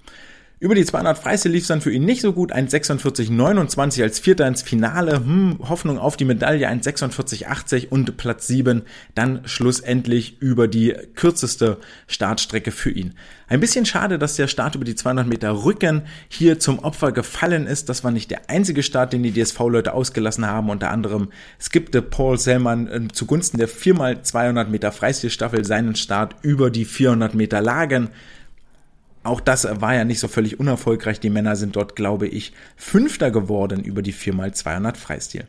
[0.62, 2.54] Über die 200 Freistil lief es dann für ihn nicht so gut.
[2.54, 5.16] 1,46,29 als Vierter ins Finale.
[5.16, 8.82] Hm, Hoffnung auf die Medaille 1,46,80 und Platz 7
[9.16, 13.14] dann schlussendlich über die kürzeste Startstrecke für ihn.
[13.48, 17.66] Ein bisschen schade, dass der Start über die 200 Meter Rücken hier zum Opfer gefallen
[17.66, 17.88] ist.
[17.88, 20.70] Das war nicht der einzige Start, den die DSV-Leute ausgelassen haben.
[20.70, 26.84] Unter anderem skippte Paul Sellmann äh, zugunsten der 4x200 Meter Freistilstaffel seinen Start über die
[26.84, 28.10] 400 Meter Lagen.
[29.24, 31.20] Auch das war ja nicht so völlig unerfolgreich.
[31.20, 35.46] Die Männer sind dort, glaube ich, Fünfter geworden über die 4x200 Freistil.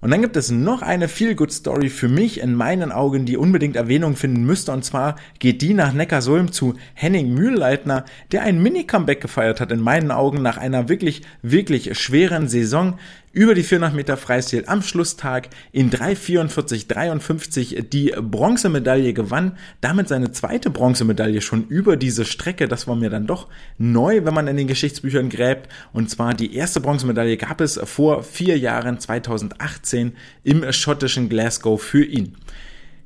[0.00, 4.14] Und dann gibt es noch eine Feel-Good-Story für mich in meinen Augen, die unbedingt Erwähnung
[4.14, 4.70] finden müsste.
[4.70, 9.80] Und zwar geht die nach Neckarsulm zu Henning Mühlleitner, der ein Mini-Comeback gefeiert hat in
[9.80, 12.96] meinen Augen nach einer wirklich, wirklich schweren Saison
[13.32, 19.58] über die 400 Meter Freistil am Schlusstag in 3,44,53 die Bronzemedaille gewann.
[19.80, 22.68] Damit seine zweite Bronzemedaille schon über diese Strecke.
[22.68, 25.68] Das war mir dann doch neu, wenn man in den Geschichtsbüchern gräbt.
[25.92, 30.12] Und zwar die erste Bronzemedaille gab es vor vier Jahren, 2018,
[30.44, 32.36] im schottischen Glasgow für ihn.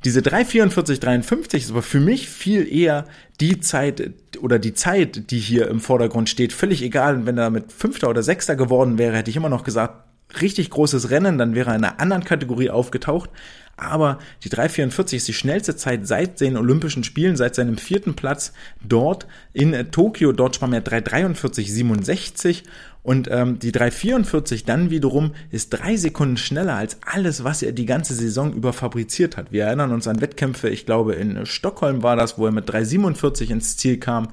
[0.04, 3.06] Diese 3,44,53 ist aber für mich viel eher
[3.40, 6.52] die Zeit oder die Zeit, die hier im Vordergrund steht.
[6.52, 10.11] Völlig egal, wenn er mit Fünfter oder Sechster geworden wäre, hätte ich immer noch gesagt,
[10.40, 13.30] richtig großes Rennen, dann wäre er in einer anderen Kategorie aufgetaucht.
[13.76, 18.52] Aber die 3,44 ist die schnellste Zeit seit den Olympischen Spielen, seit seinem vierten Platz
[18.86, 20.32] dort in Tokio.
[20.32, 22.62] Dort schwamm er 3,43,67
[23.02, 27.86] und ähm, die 3,44 dann wiederum ist drei Sekunden schneller als alles, was er die
[27.86, 29.50] ganze Saison über fabriziert hat.
[29.50, 33.50] Wir erinnern uns an Wettkämpfe, ich glaube in Stockholm war das, wo er mit 3,47
[33.50, 34.28] ins Ziel kam.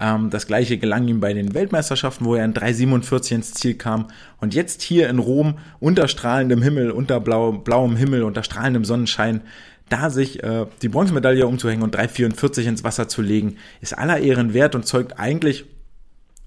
[0.00, 4.08] Ähm, das gleiche gelang ihm bei den Weltmeisterschaften, wo er in 3,47 ins Ziel kam.
[4.40, 9.42] Und jetzt hier in Rom unter strahlendem Himmel, unter blau, blauem Himmel, unter strahlendem Sonnenschein,
[9.90, 14.54] da sich äh, die Bronzemedaille umzuhängen und 3,44 ins Wasser zu legen, ist aller Ehren
[14.54, 15.66] wert und zeugt eigentlich,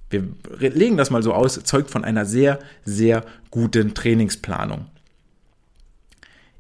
[0.10, 0.24] wir
[0.58, 4.86] legen das mal so aus, zeugt von einer sehr, sehr guten Trainingsplanung.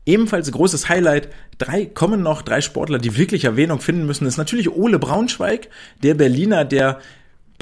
[0.05, 4.69] Ebenfalls großes Highlight, drei kommen noch, drei Sportler, die wirklich Erwähnung finden müssen, ist natürlich
[4.69, 5.69] Ole Braunschweig,
[6.01, 6.99] der Berliner, der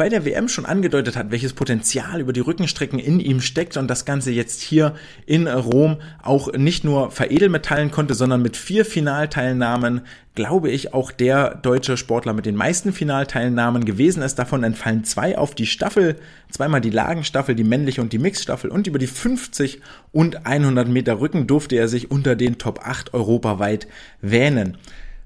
[0.01, 3.87] bei der WM schon angedeutet hat, welches Potenzial über die Rückenstrecken in ihm steckt und
[3.87, 4.95] das Ganze jetzt hier
[5.27, 10.01] in Rom auch nicht nur veredelmetallen konnte, sondern mit vier Finalteilnahmen,
[10.33, 14.39] glaube ich, auch der deutsche Sportler mit den meisten Finalteilnahmen gewesen ist.
[14.39, 16.15] Davon entfallen zwei auf die Staffel,
[16.49, 21.19] zweimal die Lagenstaffel, die männliche und die Mixstaffel und über die 50 und 100 Meter
[21.19, 23.87] Rücken durfte er sich unter den Top 8 europaweit
[24.19, 24.79] wähnen.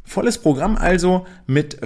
[0.03, 1.77] Volles Programm also mit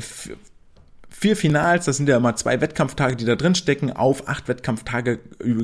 [1.20, 5.20] vier Finals, das sind ja immer zwei Wettkampftage, die da drin stecken, auf acht Wettkampftage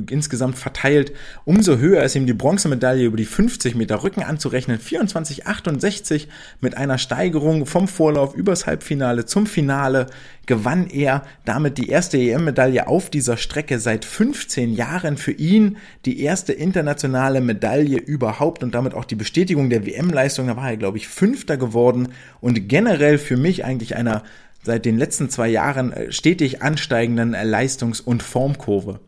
[0.10, 1.14] insgesamt verteilt.
[1.46, 4.80] Umso höher ist ihm die Bronzemedaille über die 50 Meter Rücken anzurechnen.
[4.80, 6.28] 24,68
[6.60, 10.08] mit einer Steigerung vom Vorlauf übers Halbfinale zum Finale
[10.46, 16.22] gewann er damit die erste EM-Medaille auf dieser Strecke seit 15 Jahren für ihn, die
[16.22, 20.48] erste internationale Medaille überhaupt und damit auch die Bestätigung der WM-Leistung.
[20.48, 22.10] Da war er, glaube ich, Fünfter geworden
[22.42, 24.24] und generell für mich eigentlich einer
[24.66, 29.00] seit den letzten zwei Jahren äh, stetig ansteigenden äh, Leistungs- und Formkurve.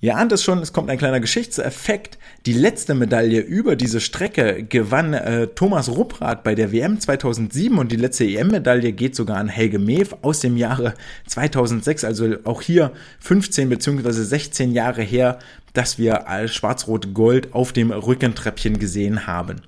[0.00, 2.18] Ihr ahnt es schon, es kommt ein kleiner Geschichtseffekt.
[2.44, 7.92] Die letzte Medaille über diese Strecke gewann äh, Thomas Rupprath bei der WM 2007 und
[7.92, 10.94] die letzte EM-Medaille geht sogar an Helge Mew aus dem Jahre
[11.28, 12.02] 2006.
[12.02, 14.10] Also auch hier 15 bzw.
[14.10, 15.38] 16 Jahre her,
[15.72, 19.62] dass wir Schwarz-Rot-Gold auf dem Rückentreppchen gesehen haben.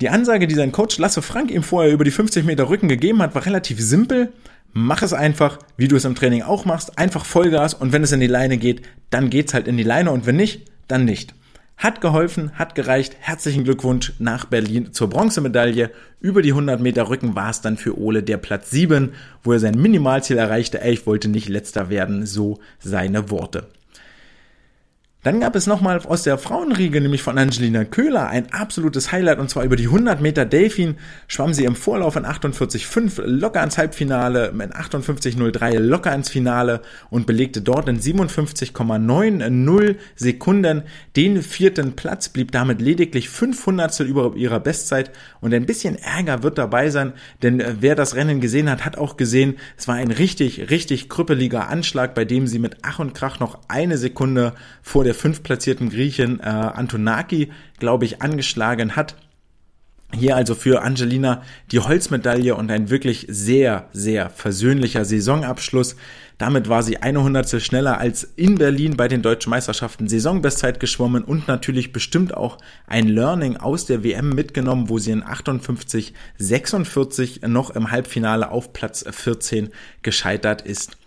[0.00, 3.20] Die Ansage, die sein Coach Lasse Frank ihm vorher über die 50 Meter Rücken gegeben
[3.20, 4.32] hat, war relativ simpel.
[4.72, 6.96] Mach es einfach, wie du es im Training auch machst.
[6.96, 10.10] Einfach Vollgas und wenn es in die Leine geht, dann geht's halt in die Leine
[10.10, 11.34] und wenn nicht, dann nicht.
[11.76, 13.16] Hat geholfen, hat gereicht.
[13.20, 15.90] Herzlichen Glückwunsch nach Berlin zur Bronzemedaille.
[16.20, 19.60] Über die 100 Meter Rücken war es dann für Ole der Platz 7, wo er
[19.60, 20.80] sein Minimalziel erreichte.
[20.82, 23.66] Ich wollte nicht letzter werden, so seine Worte.
[25.22, 29.50] Dann gab es nochmal aus der Frauenriege, nämlich von Angelina Köhler, ein absolutes Highlight und
[29.50, 30.96] zwar über die 100 Meter Delfin
[31.28, 36.80] schwamm sie im Vorlauf in 48,5 locker ins Halbfinale, in 58,03 locker ins Finale
[37.10, 40.84] und belegte dort in 57,90 Sekunden
[41.16, 45.10] den vierten Platz, blieb damit lediglich 500 über ihrer Bestzeit.
[45.42, 48.96] Und ein bisschen Ärger wird dabei sein, denn äh, wer das Rennen gesehen hat, hat
[48.96, 53.14] auch gesehen, es war ein richtig, richtig krüppeliger Anschlag, bei dem sie mit Ach und
[53.14, 58.94] Krach noch eine Sekunde vor der der fünf platzierten Griechen äh, Antonaki, glaube ich, angeschlagen
[58.94, 59.16] hat.
[60.14, 61.42] Hier also für Angelina
[61.72, 65.96] die Holzmedaille und ein wirklich sehr, sehr versöhnlicher Saisonabschluss.
[66.38, 71.24] Damit war sie eine Hundertstel schneller als in Berlin bei den deutschen Meisterschaften Saisonbestzeit geschwommen
[71.24, 77.42] und natürlich bestimmt auch ein Learning aus der WM mitgenommen, wo sie in 58, 46
[77.48, 79.70] noch im Halbfinale auf Platz 14
[80.02, 80.99] gescheitert ist.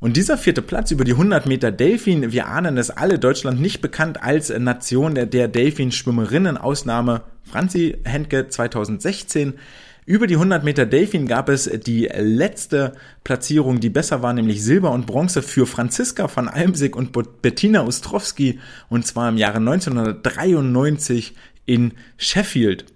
[0.00, 3.82] Und dieser vierte Platz über die 100 Meter Delfin, wir ahnen es alle, Deutschland nicht
[3.82, 9.58] bekannt als Nation der, der Delfin-Schwimmerinnen, Ausnahme Franzi Henke 2016.
[10.06, 14.90] Über die 100 Meter Delfin gab es die letzte Platzierung, die besser war, nämlich Silber
[14.90, 18.58] und Bronze für Franziska van Almsig und Bettina Ostrowski,
[18.88, 21.34] und zwar im Jahre 1993
[21.66, 22.86] in Sheffield.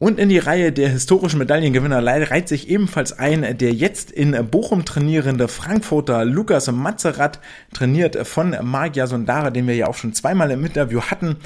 [0.00, 4.86] Und in die Reihe der historischen Medaillengewinner reiht sich ebenfalls ein der jetzt in Bochum
[4.86, 7.38] trainierende Frankfurter Lukas Mazerat,
[7.74, 11.36] trainiert von Magia Sondara, den wir ja auch schon zweimal im Interview hatten.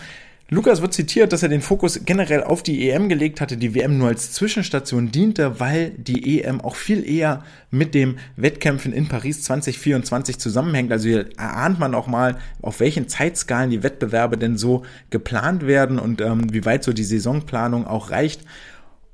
[0.51, 3.97] Lukas wird zitiert, dass er den Fokus generell auf die EM gelegt hatte, die WM
[3.97, 9.43] nur als Zwischenstation diente, weil die EM auch viel eher mit dem Wettkämpfen in Paris
[9.43, 10.93] 2024 zusammenhängt.
[10.93, 15.99] Also hier erahnt man auch mal, auf welchen Zeitskalen die Wettbewerbe denn so geplant werden
[15.99, 18.43] und ähm, wie weit so die Saisonplanung auch reicht.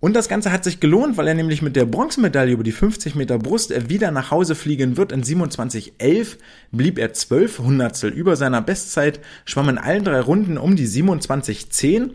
[0.00, 3.14] Und das Ganze hat sich gelohnt, weil er nämlich mit der Bronzemedaille über die 50
[3.14, 5.12] Meter Brust wieder nach Hause fliegen wird.
[5.12, 6.38] In 27,11
[6.72, 12.12] blieb er 12 Hundertstel über seiner Bestzeit, schwamm in allen drei Runden um die 27,10.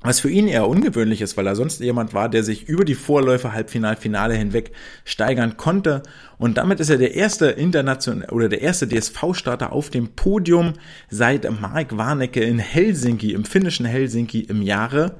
[0.00, 2.94] Was für ihn eher ungewöhnlich ist, weil er sonst jemand war, der sich über die
[2.94, 4.70] Vorläufe Halbfinal, Finale hinweg
[5.04, 6.04] steigern konnte.
[6.36, 10.74] Und damit ist er der erste international oder der erste DSV-Starter auf dem Podium
[11.10, 15.16] seit Mark Warnecke in Helsinki, im finnischen Helsinki im Jahre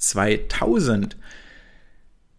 [0.00, 1.16] 2000.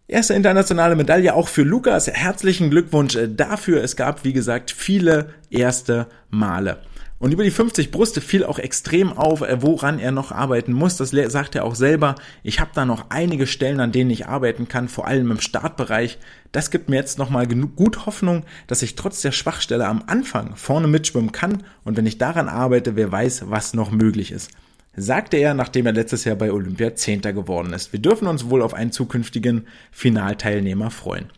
[0.08, 2.08] Erste internationale Medaille auch für Lukas.
[2.08, 3.82] Herzlichen Glückwunsch dafür.
[3.82, 6.82] Es gab, wie gesagt, viele erste Male.
[7.18, 10.96] Und über die 50 Brüste fiel auch extrem auf, äh, woran er noch arbeiten muss.
[10.96, 12.16] Das sagt er auch selber.
[12.42, 16.18] Ich habe da noch einige Stellen, an denen ich arbeiten kann, vor allem im Startbereich.
[16.50, 20.88] Das gibt mir jetzt nochmal gut Hoffnung, dass ich trotz der Schwachstelle am Anfang vorne
[20.88, 21.62] mitschwimmen kann.
[21.84, 24.50] Und wenn ich daran arbeite, wer weiß, was noch möglich ist
[24.94, 27.92] sagte er, nachdem er letztes Jahr bei Olympia Zehnter geworden ist.
[27.92, 31.30] Wir dürfen uns wohl auf einen zukünftigen Finalteilnehmer freuen.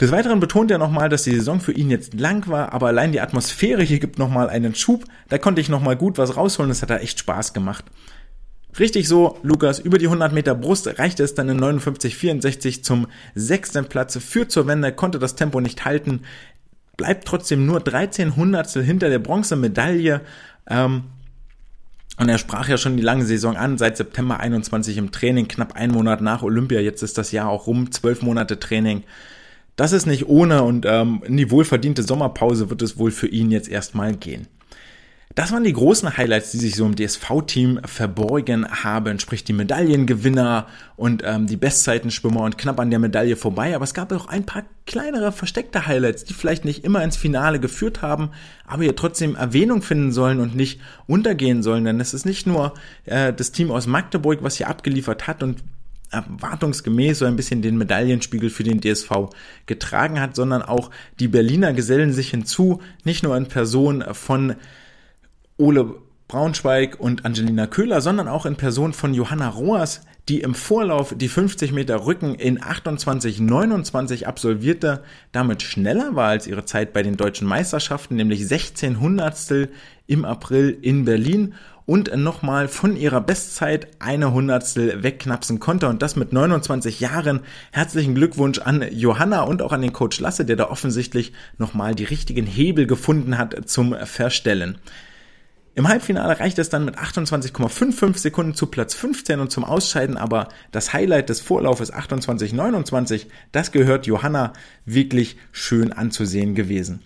[0.00, 3.12] Des Weiteren betont er nochmal, dass die Saison für ihn jetzt lang war, aber allein
[3.12, 5.04] die Atmosphäre hier gibt nochmal einen Schub.
[5.28, 7.84] Da konnte ich nochmal gut was rausholen, das hat da echt Spaß gemacht.
[8.78, 13.84] Richtig so, Lukas, über die 100 Meter Brust reichte es dann in 59,64 zum sechsten
[13.84, 16.22] Platz, führt zur Wende, konnte das Tempo nicht halten,
[16.96, 20.22] bleibt trotzdem nur 13 Hundertstel hinter der Bronzemedaille.
[20.68, 21.04] Ähm,
[22.22, 25.74] und er sprach ja schon die lange Saison an, seit September 21 im Training, knapp
[25.74, 26.78] ein Monat nach Olympia.
[26.78, 29.02] Jetzt ist das Jahr auch rum, zwölf Monate Training.
[29.74, 33.50] Das ist nicht ohne und ähm, in die wohlverdiente Sommerpause wird es wohl für ihn
[33.50, 34.46] jetzt erstmal gehen.
[35.34, 40.66] Das waren die großen Highlights, die sich so im DSV-Team verborgen haben, sprich die Medaillengewinner
[40.96, 43.74] und ähm, die Bestzeitenschwimmer und knapp an der Medaille vorbei.
[43.74, 47.60] Aber es gab auch ein paar kleinere versteckte Highlights, die vielleicht nicht immer ins Finale
[47.60, 48.30] geführt haben,
[48.66, 51.86] aber hier trotzdem Erwähnung finden sollen und nicht untergehen sollen.
[51.86, 52.74] Denn es ist nicht nur
[53.06, 55.64] äh, das Team aus Magdeburg, was hier abgeliefert hat und
[56.10, 59.30] erwartungsgemäß so ein bisschen den Medaillenspiegel für den DSV
[59.64, 60.90] getragen hat, sondern auch
[61.20, 64.56] die Berliner gesellen sich hinzu, nicht nur in Person von
[65.58, 65.96] Ole
[66.28, 71.28] Braunschweig und Angelina Köhler, sondern auch in Person von Johanna Roas, die im Vorlauf die
[71.28, 77.46] 50 Meter Rücken in 28,29 absolvierte, damit schneller war als ihre Zeit bei den deutschen
[77.46, 79.70] Meisterschaften, nämlich 16 Hundertstel
[80.06, 86.16] im April in Berlin und nochmal von ihrer Bestzeit eine Hundertstel wegknapsen konnte und das
[86.16, 87.40] mit 29 Jahren.
[87.72, 92.04] Herzlichen Glückwunsch an Johanna und auch an den Coach Lasse, der da offensichtlich nochmal die
[92.04, 94.78] richtigen Hebel gefunden hat zum Verstellen.
[95.74, 100.48] Im Halbfinale reicht es dann mit 28,55 Sekunden zu Platz 15 und zum Ausscheiden, aber
[100.70, 104.52] das Highlight des Vorlaufes 28,29, das gehört Johanna
[104.84, 107.00] wirklich schön anzusehen gewesen.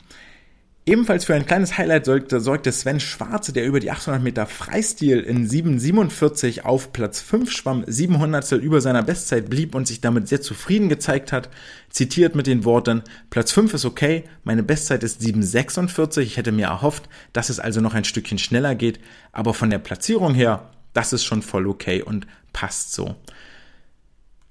[0.88, 5.48] Ebenfalls für ein kleines Highlight sorgte, Sven Schwarze, der über die 800 Meter Freistil in
[5.48, 10.88] 7,47 auf Platz 5 schwamm, 700 über seiner Bestzeit blieb und sich damit sehr zufrieden
[10.88, 11.48] gezeigt hat.
[11.90, 16.66] Zitiert mit den Worten, Platz 5 ist okay, meine Bestzeit ist 7,46, ich hätte mir
[16.66, 19.00] erhofft, dass es also noch ein Stückchen schneller geht,
[19.32, 23.16] aber von der Platzierung her, das ist schon voll okay und passt so.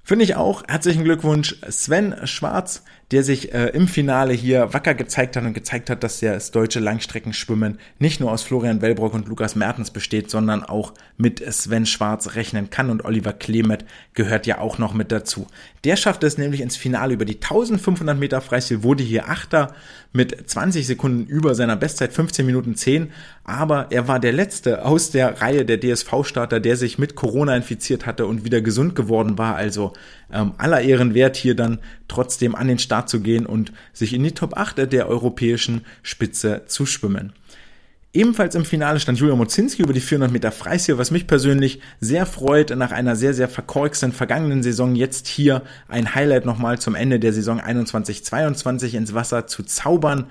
[0.08, 0.62] Finde ich auch.
[0.68, 5.90] Herzlichen Glückwunsch Sven Schwarz, der sich äh, im Finale hier wacker gezeigt hat und gezeigt
[5.90, 10.64] hat, dass das deutsche Langstreckenschwimmen nicht nur aus Florian Wellbrock und Lukas Mertens besteht, sondern
[10.64, 12.90] auch mit Sven Schwarz rechnen kann.
[12.90, 15.48] Und Oliver Klemet gehört ja auch noch mit dazu.
[15.84, 19.74] Der schafft es nämlich ins Finale über die 1500 Meter Freistil, wurde hier Achter
[20.16, 23.12] mit 20 Sekunden über seiner Bestzeit, 15 Minuten 10,
[23.44, 28.06] aber er war der letzte aus der Reihe der DSV-Starter, der sich mit Corona infiziert
[28.06, 29.92] hatte und wieder gesund geworden war, also
[30.32, 34.24] ähm, aller Ehren wert, hier dann trotzdem an den Start zu gehen und sich in
[34.24, 37.34] die Top 8 der europäischen Spitze zu schwimmen.
[38.16, 42.26] Ebenfalls im Finale stand Julia Mozinski über die 400 Meter Freistil, was mich persönlich sehr
[42.26, 47.20] freut, nach einer sehr, sehr verkorksten vergangenen Saison jetzt hier ein Highlight nochmal zum Ende
[47.20, 50.28] der Saison 21-22 ins Wasser zu zaubern.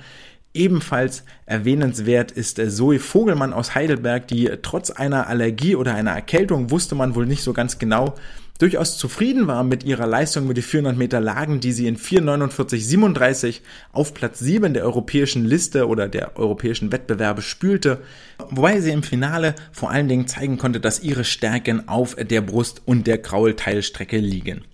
[0.55, 6.71] Ebenfalls erwähnenswert ist äh, Zoe Vogelmann aus Heidelberg, die trotz einer Allergie oder einer Erkältung
[6.71, 8.15] wusste man wohl nicht so ganz genau,
[8.59, 13.61] durchaus zufrieden war mit ihrer Leistung mit die 400 Meter Lagen, die sie in 4,49,37
[13.93, 18.03] auf Platz 7 der europäischen Liste oder der europäischen Wettbewerbe spülte,
[18.51, 22.83] wobei sie im Finale vor allen Dingen zeigen konnte, dass ihre Stärken auf der Brust
[22.85, 24.65] und der Kraulteilstrecke liegen.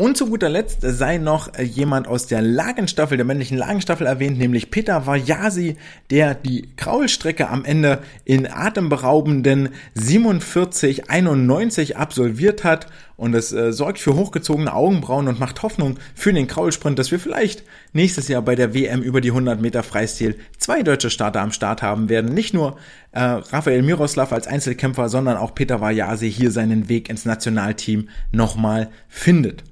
[0.00, 4.70] Und zu guter Letzt sei noch jemand aus der Lagenstaffel, der männlichen Lagenstaffel erwähnt, nämlich
[4.70, 5.76] Peter Vajasi,
[6.08, 12.86] der die Kraulstrecke am Ende in atemberaubenden 47,91 absolviert hat.
[13.18, 17.20] Und es äh, sorgt für hochgezogene Augenbrauen und macht Hoffnung für den Kraulsprint, dass wir
[17.20, 21.52] vielleicht nächstes Jahr bei der WM über die 100 Meter Freistil zwei deutsche Starter am
[21.52, 22.32] Start haben werden.
[22.32, 22.78] Nicht nur
[23.12, 28.88] äh, Rafael Miroslav als Einzelkämpfer, sondern auch Peter Vajasi hier seinen Weg ins Nationalteam nochmal
[29.06, 29.64] findet.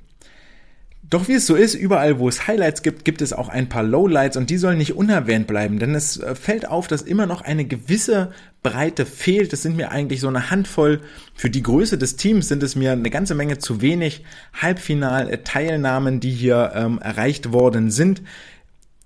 [1.11, 3.83] Doch wie es so ist, überall wo es Highlights gibt, gibt es auch ein paar
[3.83, 7.40] Lowlights und die sollen nicht unerwähnt bleiben, denn es äh, fällt auf, dass immer noch
[7.40, 8.31] eine gewisse
[8.62, 9.53] Breite fehlt.
[9.55, 11.01] Es sind mir eigentlich so eine Handvoll.
[11.35, 14.25] Für die Größe des Teams sind es mir eine ganze Menge zu wenig
[14.61, 18.23] Halbfinal-Teilnahmen, die hier ähm, erreicht worden sind.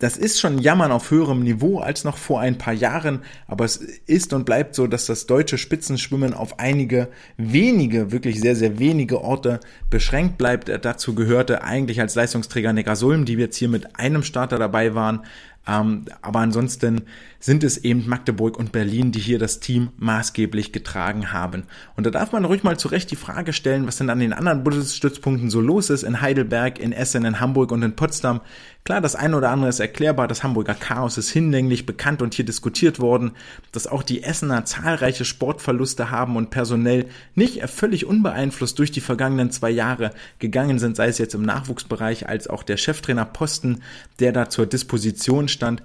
[0.03, 3.77] Das ist schon Jammern auf höherem Niveau als noch vor ein paar Jahren, aber es
[3.77, 9.23] ist und bleibt so, dass das deutsche Spitzenschwimmen auf einige wenige, wirklich sehr, sehr wenige
[9.23, 9.61] Orte
[9.91, 10.69] beschränkt bleibt.
[10.85, 15.21] Dazu gehörte eigentlich als Leistungsträger Neckarsulm, die jetzt hier mit einem Starter dabei waren,
[15.69, 17.03] ähm, aber ansonsten
[17.43, 21.65] sind es eben Magdeburg und Berlin, die hier das Team maßgeblich getragen haben.
[21.97, 24.63] Und da darf man ruhig mal zurecht die Frage stellen, was denn an den anderen
[24.63, 28.43] Bundesstützpunkten so los ist, in Heidelberg, in Essen, in Hamburg und in Potsdam.
[28.85, 32.45] Klar, das eine oder andere ist erklärbar, das Hamburger Chaos ist hinlänglich bekannt und hier
[32.45, 33.33] diskutiert worden,
[33.73, 39.51] dass auch die Essener zahlreiche Sportverluste haben und personell nicht völlig unbeeinflusst durch die vergangenen
[39.51, 43.83] zwei Jahre gegangen sind, sei es jetzt im Nachwuchsbereich als auch der Cheftrainerposten,
[44.21, 45.83] der da zur Disposition stand,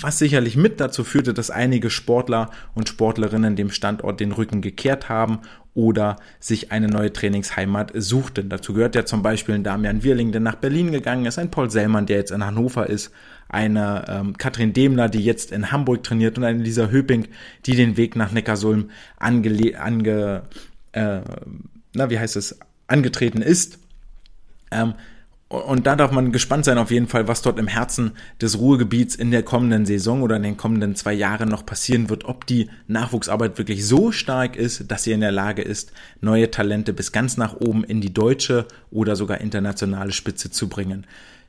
[0.00, 5.08] was sicherlich mit dazu führte, dass einige Sportler und Sportlerinnen dem Standort den Rücken gekehrt
[5.08, 5.40] haben
[5.74, 8.48] oder sich eine neue Trainingsheimat suchten.
[8.48, 11.70] Dazu gehört ja zum Beispiel ein Damian Wirling, der nach Berlin gegangen ist, ein Paul
[11.70, 13.12] Sellmann, der jetzt in Hannover ist,
[13.48, 17.28] eine ähm, Katrin Demler, die jetzt in Hamburg trainiert und eine Lisa Höping,
[17.66, 20.42] die den Weg nach Neckarsulm ange, ange
[20.92, 21.20] äh,
[21.94, 23.78] na, wie heißt es, angetreten ist.
[24.70, 24.94] Ähm,
[25.50, 29.16] und da darf man gespannt sein auf jeden Fall, was dort im Herzen des Ruhrgebiets
[29.16, 32.70] in der kommenden Saison oder in den kommenden zwei Jahren noch passieren wird, ob die
[32.86, 37.36] Nachwuchsarbeit wirklich so stark ist, dass sie in der Lage ist, neue Talente bis ganz
[37.36, 41.04] nach oben in die deutsche oder sogar internationale Spitze zu bringen.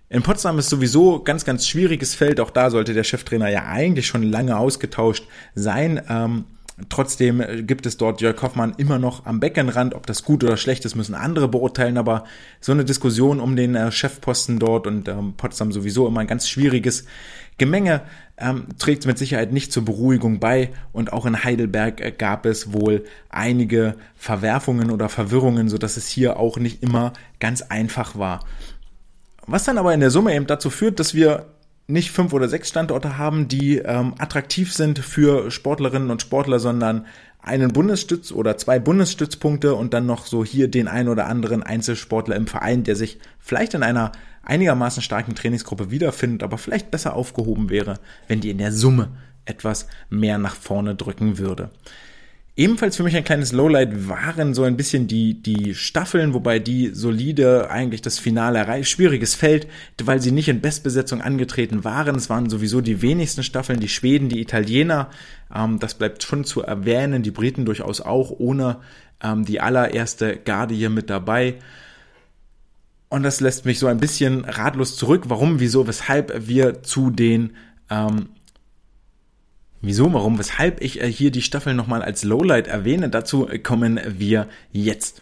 [0.09, 2.39] In Potsdam ist sowieso ganz, ganz schwieriges Feld.
[2.39, 6.01] Auch da sollte der Cheftrainer ja eigentlich schon lange ausgetauscht sein.
[6.09, 6.45] Ähm,
[6.89, 9.93] Trotzdem äh, gibt es dort Jörg Hoffmann immer noch am Beckenrand.
[9.93, 11.97] Ob das gut oder schlecht ist, müssen andere beurteilen.
[11.97, 12.25] Aber
[12.59, 16.47] so eine Diskussion um den äh, Chefposten dort und ähm, Potsdam sowieso immer ein ganz
[16.47, 17.05] schwieriges
[17.57, 18.01] Gemenge
[18.37, 20.71] ähm, trägt mit Sicherheit nicht zur Beruhigung bei.
[20.91, 26.07] Und auch in Heidelberg äh, gab es wohl einige Verwerfungen oder Verwirrungen, so dass es
[26.07, 28.45] hier auch nicht immer ganz einfach war.
[29.47, 31.47] Was dann aber in der Summe eben dazu führt, dass wir
[31.87, 37.05] nicht fünf oder sechs Standorte haben, die ähm, attraktiv sind für Sportlerinnen und Sportler, sondern
[37.41, 42.35] einen Bundesstütz oder zwei Bundesstützpunkte und dann noch so hier den ein oder anderen Einzelsportler
[42.35, 44.11] im Verein, der sich vielleicht in einer
[44.43, 49.09] einigermaßen starken Trainingsgruppe wiederfindet, aber vielleicht besser aufgehoben wäre, wenn die in der Summe
[49.45, 51.71] etwas mehr nach vorne drücken würde.
[52.57, 56.89] Ebenfalls für mich ein kleines Lowlight waren so ein bisschen die, die Staffeln, wobei die
[56.93, 58.89] solide eigentlich das Finale erreicht.
[58.89, 59.67] Schwieriges Feld,
[60.03, 62.15] weil sie nicht in Bestbesetzung angetreten waren.
[62.15, 65.09] Es waren sowieso die wenigsten Staffeln, die Schweden, die Italiener.
[65.53, 67.23] Ähm, das bleibt schon zu erwähnen.
[67.23, 68.79] Die Briten durchaus auch ohne
[69.23, 71.55] ähm, die allererste Garde hier mit dabei.
[73.07, 75.23] Und das lässt mich so ein bisschen ratlos zurück.
[75.27, 77.51] Warum, wieso, weshalb wir zu den
[77.89, 78.27] ähm,
[79.81, 84.47] Wieso, warum, weshalb ich äh, hier die Staffel nochmal als Lowlight erwähne, dazu kommen wir
[84.71, 85.21] jetzt.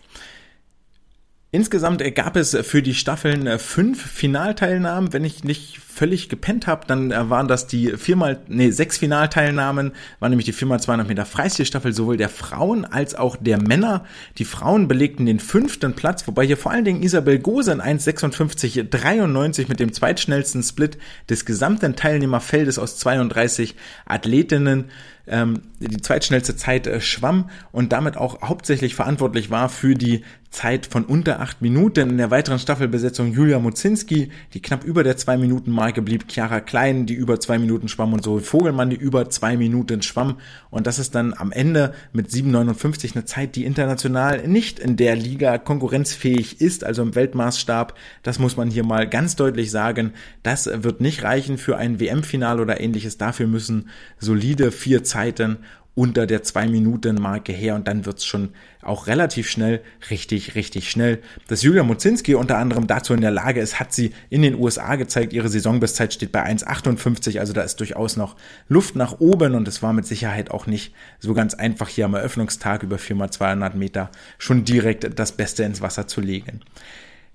[1.51, 5.13] Insgesamt gab es für die Staffeln äh, fünf Finalteilnahmen.
[5.13, 9.93] Wenn ich nicht völlig gepennt habe, dann äh, waren das die viermal, nee, sechs Finalteilnahmen,
[10.19, 14.05] waren nämlich die viermal 200 Meter Freistilstaffel sowohl der Frauen als auch der Männer.
[14.37, 19.69] Die Frauen belegten den fünften Platz, wobei hier vor allen Dingen Isabel Gose in 1,56,93
[19.69, 20.99] mit dem zweitschnellsten Split
[21.31, 24.85] des gesamten Teilnehmerfeldes aus 32 Athletinnen
[25.25, 30.87] ähm, die zweitschnellste Zeit äh, schwamm und damit auch hauptsächlich verantwortlich war für die Zeit
[30.87, 32.09] von unter acht Minuten.
[32.09, 36.59] In der weiteren Staffelbesetzung Julia Mozinski, die knapp über der zwei Minuten Marke blieb, Chiara
[36.59, 40.37] Klein, die über zwei Minuten schwamm und so Vogelmann, die über zwei Minuten schwamm.
[40.71, 45.15] Und das ist dann am Ende mit 7,59 eine Zeit, die international nicht in der
[45.15, 47.95] Liga konkurrenzfähig ist, also im Weltmaßstab.
[48.23, 50.13] Das muss man hier mal ganz deutlich sagen.
[50.41, 53.17] Das wird nicht reichen für ein WM-Final oder ähnliches.
[53.17, 55.57] Dafür müssen solide vier Zeiten
[55.99, 61.19] unter der 2-Minuten-Marke her und dann wird's schon auch relativ schnell richtig, richtig schnell.
[61.49, 64.95] Dass Julia Mozinski unter anderem dazu in der Lage ist, hat sie in den USA
[64.95, 65.33] gezeigt.
[65.33, 68.37] Ihre Saisonbestzeit steht bei 1,58, also da ist durchaus noch
[68.69, 72.13] Luft nach oben und es war mit Sicherheit auch nicht so ganz einfach hier am
[72.13, 76.61] Eröffnungstag über 4x200 Meter schon direkt das Beste ins Wasser zu legen.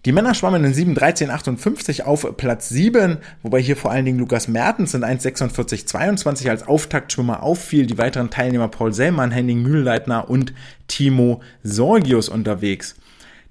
[0.04, 4.92] Die Männer schwammen in 7.13.58 auf Platz 7, wobei hier vor allen Dingen Lukas Mertens
[4.92, 7.86] in 1.46.22 als Auftaktschwimmer auffiel.
[7.86, 10.52] Die weiteren Teilnehmer Paul Sellmann, Henning Mühlleitner und
[10.88, 12.96] Timo Sorgius unterwegs.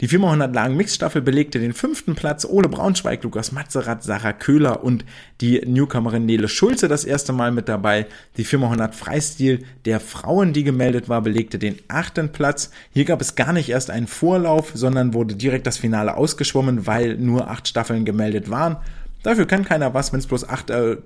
[0.03, 2.43] Die 400 Lagen Mixstaffel belegte den fünften Platz.
[2.43, 5.05] Ole Braunschweig, Lukas Matzerath, Sarah Köhler und
[5.39, 8.07] die Newcomerin Nele Schulze das erste Mal mit dabei.
[8.35, 12.69] Die 400 Freistil der Frauen, die gemeldet war, belegte den achten Platz.
[12.91, 17.15] Hier gab es gar nicht erst einen Vorlauf, sondern wurde direkt das Finale ausgeschwommen, weil
[17.15, 18.75] nur acht Staffeln gemeldet waren.
[19.23, 20.97] Dafür kann keiner was, wenn es bloß acht äh,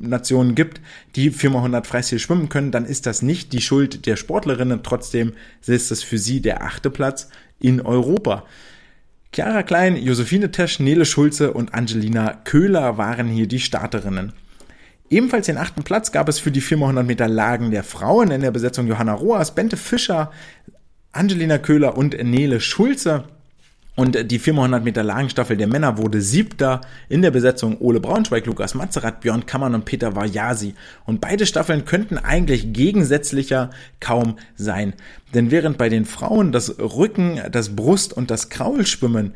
[0.00, 0.80] Nationen gibt,
[1.16, 4.84] die 400 Freistil schwimmen können, dann ist das nicht die Schuld der Sportlerinnen.
[4.84, 5.32] Trotzdem
[5.66, 7.28] ist es für sie der achte Platz
[7.60, 8.44] in Europa.
[9.32, 14.32] Chiara Klein, Josephine Tesch, Nele Schulze und Angelina Köhler waren hier die Starterinnen.
[15.10, 18.50] Ebenfalls den achten Platz gab es für die 400 Meter Lagen der Frauen in der
[18.50, 20.30] Besetzung Johanna Roas, Bente Fischer,
[21.12, 23.24] Angelina Köhler und Nele Schulze.
[23.98, 28.76] Und die 400 Meter Lagenstaffel der Männer wurde siebter in der Besetzung Ole Braunschweig, Lukas
[28.76, 30.76] Mazerat, Björn Kammern und Peter Vajasi.
[31.04, 34.94] Und beide Staffeln könnten eigentlich gegensätzlicher kaum sein.
[35.34, 39.34] Denn während bei den Frauen das Rücken, das Brust und das Kraulschwimmen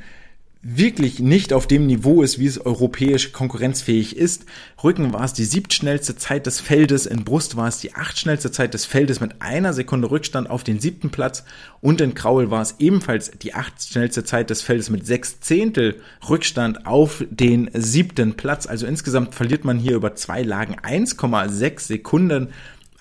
[0.62, 4.46] wirklich nicht auf dem Niveau ist, wie es europäisch konkurrenzfähig ist.
[4.82, 8.72] Rücken war es die siebtschnellste Zeit des Feldes, in Brust war es die achtschnellste Zeit
[8.72, 11.44] des Feldes mit einer Sekunde Rückstand auf den siebten Platz
[11.80, 16.86] und in Kraul war es ebenfalls die achtschnellste Zeit des Feldes mit sechs Zehntel Rückstand
[16.86, 18.66] auf den siebten Platz.
[18.66, 22.48] Also insgesamt verliert man hier über zwei Lagen 1,6 Sekunden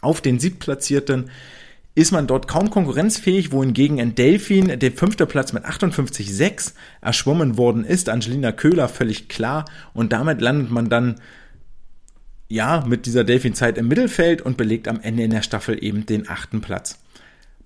[0.02, 1.30] auf den siebtplatzierten
[1.94, 7.84] ist man dort kaum konkurrenzfähig, wohingegen in Delfin der fünfte Platz mit 58,6 erschwommen worden
[7.84, 8.08] ist.
[8.08, 11.16] Angelina Köhler völlig klar und damit landet man dann
[12.48, 16.30] ja mit dieser Delfin-Zeit im Mittelfeld und belegt am Ende in der Staffel eben den
[16.30, 17.00] achten Platz.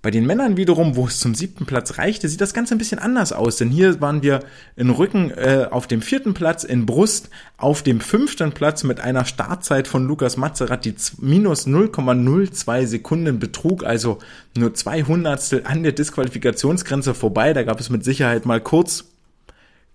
[0.06, 3.00] Bei den Männern wiederum, wo es zum siebten Platz reichte, sieht das Ganze ein bisschen
[3.00, 3.56] anders aus.
[3.56, 4.38] Denn hier waren wir
[4.76, 9.24] in Rücken äh, auf dem vierten Platz, in Brust auf dem fünften Platz mit einer
[9.24, 14.20] Startzeit von Lukas Mazerat, die minus 0,02 Sekunden betrug, also
[14.56, 17.52] nur zwei Hundertstel an der Disqualifikationsgrenze vorbei.
[17.52, 19.06] Da gab es mit Sicherheit mal kurz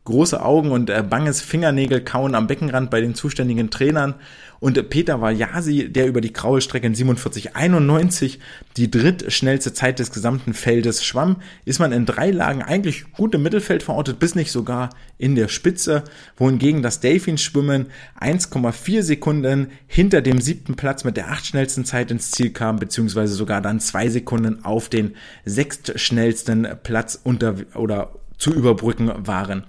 [0.04, 4.16] große Augen und äh, banges Fingernägelkauen am Beckenrand bei den zuständigen Trainern.
[4.60, 8.38] Und Peter Vajasi, der über die graue Strecke in 47,91
[8.78, 13.42] die drittschnellste Zeit des gesamten Feldes schwamm, ist man in drei Lagen eigentlich gut im
[13.42, 16.04] Mittelfeld verortet, bis nicht sogar in der Spitze,
[16.38, 17.88] wohingegen das Delfin-Schwimmen
[18.20, 23.62] 1,4 Sekunden hinter dem siebten Platz mit der achtschnellsten Zeit ins Ziel kam, beziehungsweise sogar
[23.62, 29.64] dann zwei Sekunden auf den sechstschnellsten Platz unter oder zu überbrücken waren.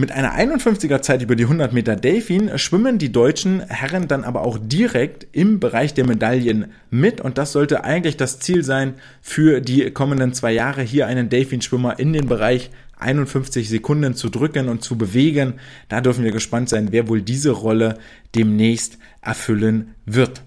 [0.00, 4.42] Mit einer 51er Zeit über die 100 Meter Delfin schwimmen die deutschen Herren dann aber
[4.42, 9.60] auch direkt im Bereich der Medaillen mit und das sollte eigentlich das Ziel sein für
[9.60, 14.82] die kommenden zwei Jahre hier einen Delfinschwimmer in den Bereich 51 Sekunden zu drücken und
[14.82, 15.54] zu bewegen.
[15.88, 17.98] Da dürfen wir gespannt sein, wer wohl diese Rolle
[18.34, 20.42] demnächst erfüllen wird.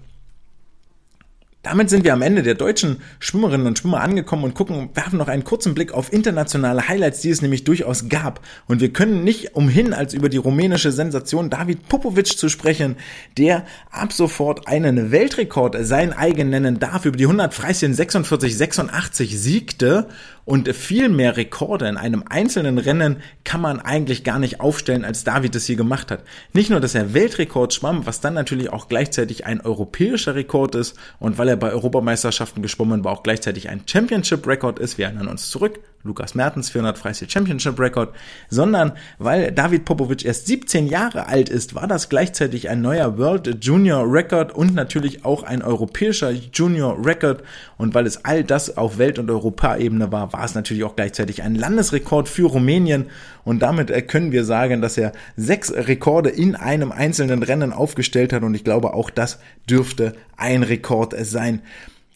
[1.62, 5.28] Damit sind wir am Ende der deutschen Schwimmerinnen und Schwimmer angekommen und gucken, werfen noch
[5.28, 8.40] einen kurzen Blick auf internationale Highlights, die es nämlich durchaus gab.
[8.66, 12.96] Und wir können nicht umhin, als über die rumänische Sensation David Popovic zu sprechen,
[13.38, 17.04] der ab sofort einen Weltrekord sein eigen nennen darf.
[17.04, 20.08] Über die 100 Freistil 46, 86 siegte
[20.44, 25.24] und viel mehr Rekorde in einem einzelnen Rennen kann man eigentlich gar nicht aufstellen, als
[25.24, 26.24] David es hier gemacht hat.
[26.52, 30.96] Nicht nur, dass er Weltrekord schwamm, was dann natürlich auch gleichzeitig ein europäischer Rekord ist
[31.18, 34.98] und weil er bei Europameisterschaften geschwommen war, auch gleichzeitig ein Championship-Rekord ist.
[34.98, 35.80] Wir erinnern uns zurück.
[36.04, 38.12] Lukas Mertens 400 Freistil Championship Record,
[38.48, 43.64] sondern weil David Popovic erst 17 Jahre alt ist, war das gleichzeitig ein neuer World
[43.64, 47.42] Junior Record und natürlich auch ein europäischer Junior Record.
[47.76, 51.42] Und weil es all das auf Welt- und Europaebene war, war es natürlich auch gleichzeitig
[51.42, 53.06] ein Landesrekord für Rumänien.
[53.44, 58.32] Und damit äh, können wir sagen, dass er sechs Rekorde in einem einzelnen Rennen aufgestellt
[58.32, 58.42] hat.
[58.42, 59.38] Und ich glaube auch das
[59.68, 61.62] dürfte ein Rekord sein.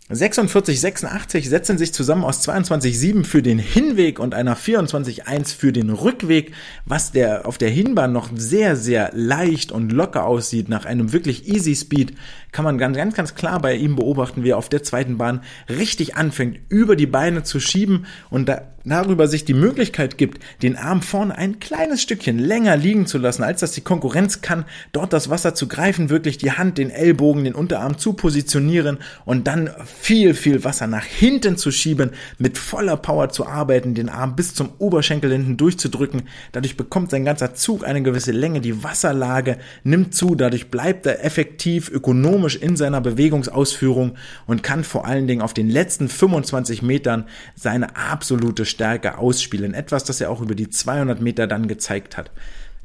[0.09, 5.91] 46, 86 setzen sich zusammen aus 22,7 für den Hinweg und einer 24,1 für den
[5.91, 6.53] Rückweg,
[6.85, 10.69] was der auf der Hinbahn noch sehr, sehr leicht und locker aussieht.
[10.69, 12.15] Nach einem wirklich easy Speed
[12.57, 15.43] kann man ganz, ganz, ganz klar bei ihm beobachten, wie er auf der zweiten Bahn
[15.69, 20.77] richtig anfängt, über die Beine zu schieben und da darüber sich die Möglichkeit gibt, den
[20.77, 25.13] Arm vorne ein kleines Stückchen länger liegen zu lassen, als das die Konkurrenz kann, dort
[25.13, 29.71] das Wasser zu greifen, wirklich die Hand, den Ellbogen, den Unterarm zu positionieren und dann
[29.85, 34.55] viel, viel Wasser nach hinten zu schieben, mit voller Power zu arbeiten, den Arm bis
[34.55, 36.23] zum Oberschenkel hinten durchzudrücken.
[36.53, 41.25] Dadurch bekommt sein ganzer Zug eine gewisse Länge, die Wasserlage nimmt zu, dadurch bleibt er
[41.25, 44.17] effektiv, ökonomisch in seiner Bewegungsausführung
[44.47, 49.75] und kann vor allen Dingen auf den letzten 25 Metern seine absolute Stärke ausspielen.
[49.75, 52.31] Etwas, das er auch über die 200 Meter dann gezeigt hat.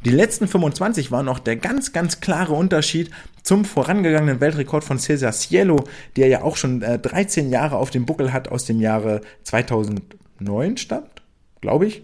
[0.03, 3.11] Die letzten 25 waren noch der ganz, ganz klare Unterschied
[3.43, 5.83] zum vorangegangenen Weltrekord von Cesar Cielo,
[6.15, 10.77] der ja auch schon äh, 13 Jahre auf dem Buckel hat, aus dem Jahre 2009
[10.77, 11.21] stammt,
[11.61, 12.03] glaube ich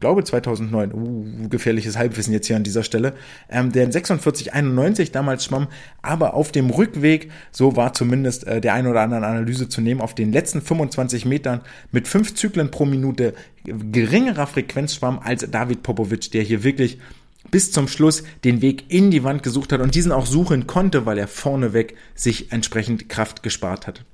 [0.00, 3.14] glaube 2009, uh, gefährliches Halbwissen jetzt hier an dieser Stelle,
[3.48, 5.68] ähm, der in 46,91 damals schwamm,
[6.02, 10.00] aber auf dem Rückweg, so war zumindest äh, der ein oder anderen Analyse zu nehmen,
[10.00, 11.60] auf den letzten 25 Metern
[11.92, 13.34] mit fünf Zyklen pro Minute
[13.64, 16.98] geringerer Frequenz schwamm als David Popovic, der hier wirklich
[17.50, 21.06] bis zum Schluss den Weg in die Wand gesucht hat und diesen auch suchen konnte,
[21.06, 24.04] weil er vorneweg sich entsprechend Kraft gespart hat.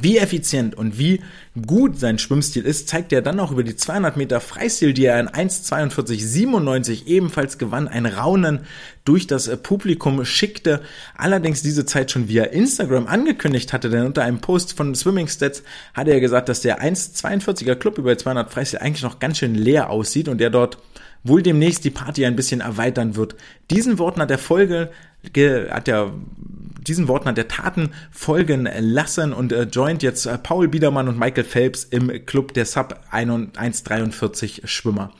[0.00, 1.20] Wie effizient und wie
[1.66, 5.20] gut sein Schwimmstil ist, zeigt er dann auch über die 200 Meter Freistil, die er
[5.20, 8.60] in 1,42,97 ebenfalls gewann, ein Raunen
[9.04, 10.80] durch das äh, Publikum schickte.
[11.16, 15.62] Allerdings diese Zeit schon via Instagram angekündigt hatte, denn unter einem Post von Swimming Stats
[15.94, 19.90] hatte er gesagt, dass der 1,42er Club über 200 Freistil eigentlich noch ganz schön leer
[19.90, 20.78] aussieht und er dort
[21.22, 23.34] wohl demnächst die Party ein bisschen erweitern wird.
[23.70, 24.90] Diesen Worten hat er Folge,
[25.70, 26.12] hat er
[26.84, 31.18] diesen Worten hat er Taten folgen lassen und äh, joint jetzt äh, Paul Biedermann und
[31.18, 35.10] Michael Phelps im Club der Sub 1,43 Schwimmer.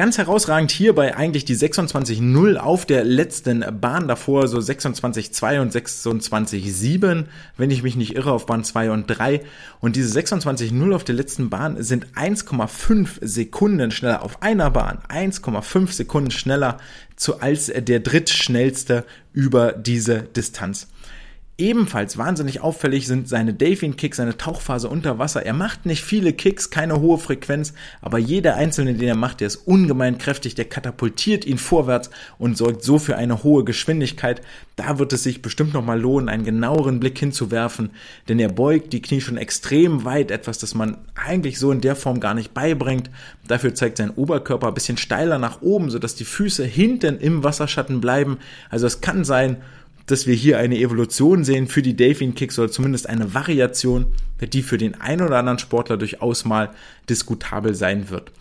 [0.00, 7.24] Ganz herausragend hierbei eigentlich die 26-0 auf der letzten Bahn davor, so 26-2 und 26-7,
[7.58, 9.42] wenn ich mich nicht irre, auf Bahn 2 und 3.
[9.80, 15.92] Und diese 26-0 auf der letzten Bahn sind 1,5 Sekunden schneller auf einer Bahn, 1,5
[15.92, 16.78] Sekunden schneller
[17.16, 20.88] zu, als der drittschnellste über diese Distanz.
[21.60, 25.44] Ebenfalls wahnsinnig auffällig sind seine Delfin-Kicks, seine Tauchphase unter Wasser.
[25.44, 29.48] Er macht nicht viele Kicks, keine hohe Frequenz, aber jeder einzelne, den er macht, der
[29.48, 32.08] ist ungemein kräftig, der katapultiert ihn vorwärts
[32.38, 34.40] und sorgt so für eine hohe Geschwindigkeit.
[34.76, 37.90] Da wird es sich bestimmt nochmal lohnen, einen genaueren Blick hinzuwerfen,
[38.30, 41.94] denn er beugt die Knie schon extrem weit, etwas, das man eigentlich so in der
[41.94, 43.10] Form gar nicht beibringt.
[43.46, 48.00] Dafür zeigt sein Oberkörper ein bisschen steiler nach oben, sodass die Füße hinten im Wasserschatten
[48.00, 48.38] bleiben.
[48.70, 49.58] Also es kann sein,
[50.10, 54.06] dass wir hier eine Evolution sehen für die Delfin Kicks oder zumindest eine Variation,
[54.40, 56.70] die für den einen oder anderen Sportler durchaus mal
[57.08, 58.32] diskutabel sein wird.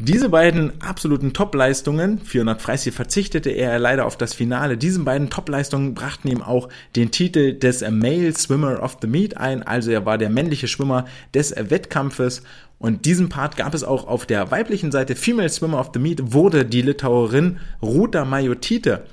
[0.00, 5.94] Diese beiden absoluten Top-Leistungen, 400 Freistil verzichtete er leider auf das Finale, diese beiden Top-Leistungen
[5.94, 10.18] brachten ihm auch den Titel des Male Swimmer of the Meet ein, also er war
[10.18, 12.42] der männliche Schwimmer des Wettkampfes.
[12.80, 16.32] Und diesen Part gab es auch auf der weiblichen Seite, Female Swimmer of the Meet
[16.32, 19.04] wurde die Litauerin Ruta Majotite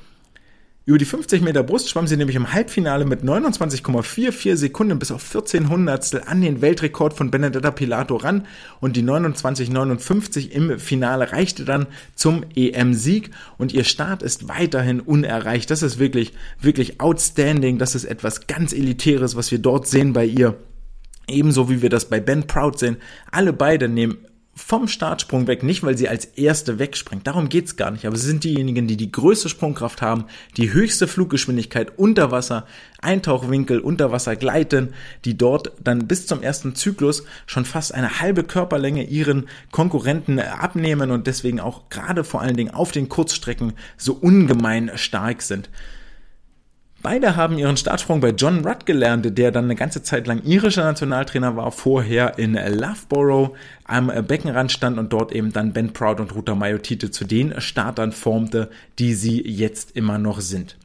[0.92, 5.22] über die 50 Meter Brust schwamm sie nämlich im Halbfinale mit 29,44 Sekunden bis auf
[5.22, 8.46] 14 Hundertstel an den Weltrekord von Benedetta Pilato ran
[8.82, 15.72] und die 29,59 im Finale reichte dann zum EM-Sieg und ihr Start ist weiterhin unerreicht.
[15.72, 17.78] Das ist wirklich, wirklich outstanding.
[17.78, 20.58] Das ist etwas ganz Elitäres, was wir dort sehen bei ihr.
[21.26, 22.98] Ebenso wie wir das bei Ben Proud sehen.
[23.32, 24.18] Alle beide nehmen
[24.54, 28.28] vom Startsprung weg, nicht weil sie als Erste wegspringt, darum geht's gar nicht, aber sie
[28.28, 30.26] sind diejenigen, die die größte Sprungkraft haben,
[30.58, 32.66] die höchste Fluggeschwindigkeit unter Wasser,
[33.02, 34.94] Eintauchwinkel unter Wasser gleiten,
[35.24, 41.12] die dort dann bis zum ersten Zyklus schon fast eine halbe Körperlänge ihren Konkurrenten abnehmen
[41.12, 45.70] und deswegen auch gerade vor allen Dingen auf den Kurzstrecken so ungemein stark sind.
[47.04, 50.84] Beide haben ihren Startsprung bei John Rudd gelernt, der dann eine ganze Zeit lang irischer
[50.84, 56.36] Nationaltrainer war, vorher in Loughborough am Beckenrand stand und dort eben dann Ben Proud und
[56.36, 60.78] Ruta Mayotite zu den Startern formte, die sie jetzt immer noch sind.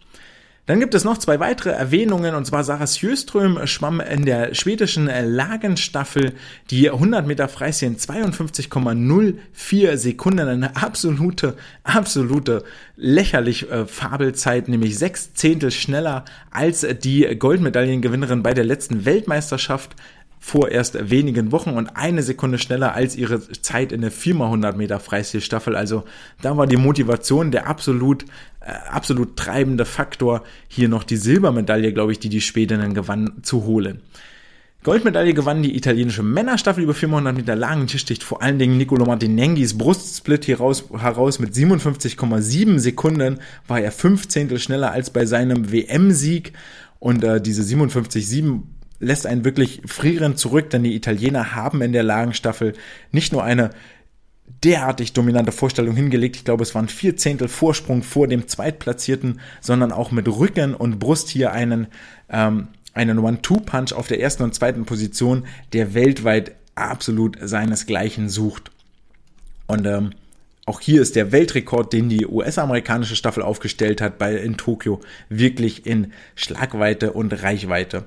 [0.67, 5.07] Dann gibt es noch zwei weitere Erwähnungen, und zwar Sarah Sjöström schwamm in der schwedischen
[5.07, 6.33] Lagenstaffel
[6.71, 10.49] die 100 Meter Freistil in 52,04 Sekunden.
[10.49, 11.55] Eine absolute,
[11.85, 12.65] absolute
[12.97, 19.95] lächerlich äh, Fabelzeit, nämlich sechs Zehntel schneller als die Goldmedaillengewinnerin bei der letzten Weltmeisterschaft
[20.39, 25.01] vor erst wenigen Wochen und eine Sekunde schneller als ihre Zeit in der 4x100 Meter
[25.01, 25.75] Freistilstaffel.
[25.75, 26.05] Also
[26.43, 28.25] da war die Motivation der absolut,
[28.61, 33.65] äh, absolut treibende Faktor, hier noch die Silbermedaille, glaube ich, die die Schwedinnen gewann, zu
[33.65, 34.03] holen.
[34.87, 39.05] Goldmedaille gewann die italienische Männerstaffel über 400 Meter langen Tisch sticht vor allen Dingen Nicolo
[39.05, 45.27] Martinengis Brustsplit hier raus, heraus mit 57,7 Sekunden war er fünf Zehntel schneller als bei
[45.27, 46.53] seinem WM-Sieg
[47.01, 48.61] und äh, diese 57,7
[48.99, 52.75] lässt einen wirklich frierend zurück, denn die Italiener haben in der Lagenstaffel
[53.13, 53.71] nicht nur eine
[54.65, 56.37] derartig dominante Vorstellung hingelegt.
[56.37, 60.99] Ich glaube, es waren vier Zehntel Vorsprung vor dem Zweitplatzierten, sondern auch mit Rücken und
[60.99, 61.89] Brust hier einen,
[62.31, 68.71] ähm, einen One-Two-Punch auf der ersten und zweiten Position, der weltweit absolut seinesgleichen sucht.
[69.67, 70.11] Und ähm,
[70.65, 75.87] auch hier ist der Weltrekord, den die US-amerikanische Staffel aufgestellt hat, bei in Tokio wirklich
[75.87, 78.05] in Schlagweite und Reichweite.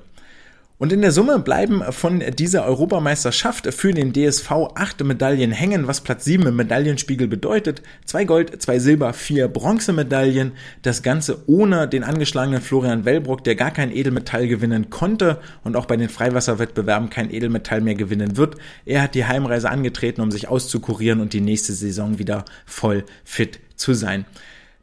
[0.80, 6.00] Und in der Summe bleiben von dieser Europameisterschaft für den DSV acht Medaillen hängen, was
[6.00, 7.82] Platz sieben im Medaillenspiegel bedeutet.
[8.06, 10.52] Zwei Gold, zwei Silber, vier Bronzemedaillen.
[10.80, 15.84] Das Ganze ohne den angeschlagenen Florian Wellbrock, der gar kein Edelmetall gewinnen konnte und auch
[15.84, 18.56] bei den Freiwasserwettbewerben kein Edelmetall mehr gewinnen wird.
[18.86, 23.60] Er hat die Heimreise angetreten, um sich auszukurieren und die nächste Saison wieder voll fit
[23.76, 24.24] zu sein.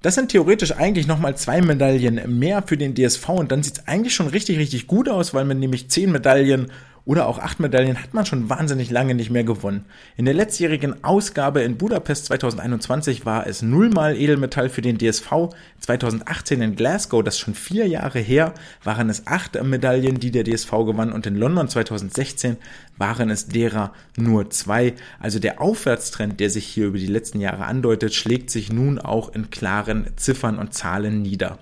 [0.02, 3.88] Das sind theoretisch eigentlich nochmal zwei Medaillen mehr für den DSV und dann sieht es
[3.88, 6.72] eigentlich schon richtig, richtig gut aus, weil man nämlich zehn Medaillen
[7.08, 9.86] oder auch acht Medaillen hat man schon wahnsinnig lange nicht mehr gewonnen.
[10.18, 15.56] In der letztjährigen Ausgabe in Budapest 2021 war es nullmal Edelmetall für den DSV.
[15.80, 20.70] 2018 in Glasgow, das schon vier Jahre her, waren es acht Medaillen, die der DSV
[20.86, 22.58] gewann und in London 2016
[22.98, 24.94] waren es derer nur zwei.
[25.20, 29.34] Also der Aufwärtstrend, der sich hier über die letzten Jahre andeutet, schlägt sich nun auch
[29.34, 31.60] in klaren Ziffern und Zahlen nieder.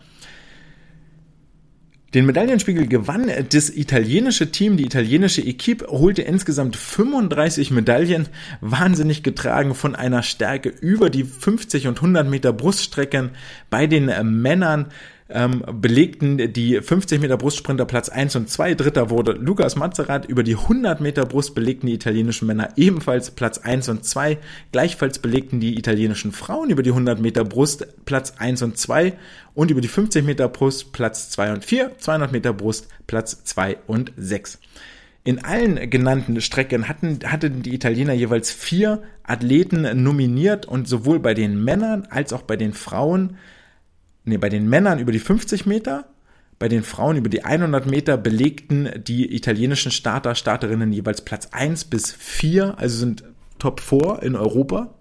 [2.15, 8.29] Den Medaillenspiegel gewann das italienische Team, die italienische Equipe holte insgesamt 35 Medaillen,
[8.61, 13.31] wahnsinnig getragen von einer Stärke über die 50 und 100 Meter Bruststrecken
[13.69, 14.09] bei den
[14.41, 14.86] Männern
[15.28, 18.76] ähm, belegten die 50 Meter Brustsprinter Platz 1 und 2.
[18.76, 20.26] Dritter wurde Lukas Mazerat.
[20.26, 24.38] Über die 100 Meter Brust belegten die italienischen Männer ebenfalls Platz 1 und 2.
[24.71, 29.13] Gleichfalls belegten die italienischen Frauen über die 100 Meter Brust Platz 1 und 2
[29.55, 33.78] und über die 50 Meter Brust Platz 2 und 4, 200 Meter Brust Platz 2
[33.88, 34.59] und 6.
[35.23, 41.34] In allen genannten Strecken hatten, hatten die Italiener jeweils vier Athleten nominiert und sowohl bei
[41.34, 43.38] den Männern als auch bei den Frauen
[44.26, 46.05] nee, bei den Männern über die 50 Meter,
[46.57, 51.86] bei den Frauen über die 100 Meter belegten die italienischen Starter, Starterinnen jeweils Platz 1
[51.86, 53.23] bis 4, also sind
[53.59, 54.93] Top 4 in Europa,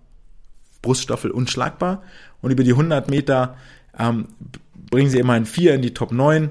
[0.83, 2.03] Bruststoffel unschlagbar.
[2.41, 3.57] Und über die 100 Meter
[3.99, 4.29] ähm,
[4.91, 6.51] bringen sie immerhin 4 in die Top 9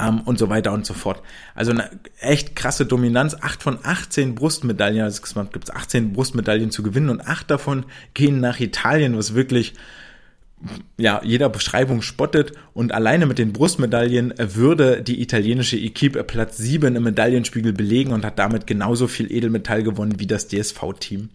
[0.00, 1.22] ähm, und so weiter und so fort.
[1.54, 1.90] Also eine
[2.20, 3.34] echt krasse Dominanz.
[3.34, 8.40] 8 von 18 Brustmedaillen, also es gibt 18 Brustmedaillen zu gewinnen und 8 davon gehen
[8.40, 9.74] nach Italien, was wirklich
[10.96, 16.96] ja, jeder Beschreibung spottet und alleine mit den Brustmedaillen würde die italienische Equipe Platz 7
[16.96, 21.28] im Medaillenspiegel belegen und hat damit genauso viel Edelmetall gewonnen wie das DSV-Team.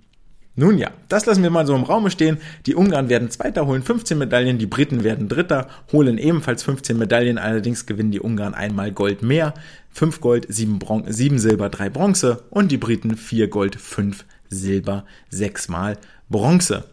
[0.55, 2.37] Nun ja, das lassen wir mal so im Raume stehen.
[2.67, 7.39] Die Ungarn werden Zweiter, holen 15 Medaillen, die Briten werden Dritter, holen ebenfalls 15 Medaillen,
[7.39, 9.55] allerdings gewinnen die Ungarn einmal Gold mehr.
[9.89, 15.05] 5 Gold, 7, Bron 7 Silber, 3 Bronze und die Briten 4 Gold, 5 Silber,
[15.29, 15.97] 6 mal
[16.29, 16.83] Bronze.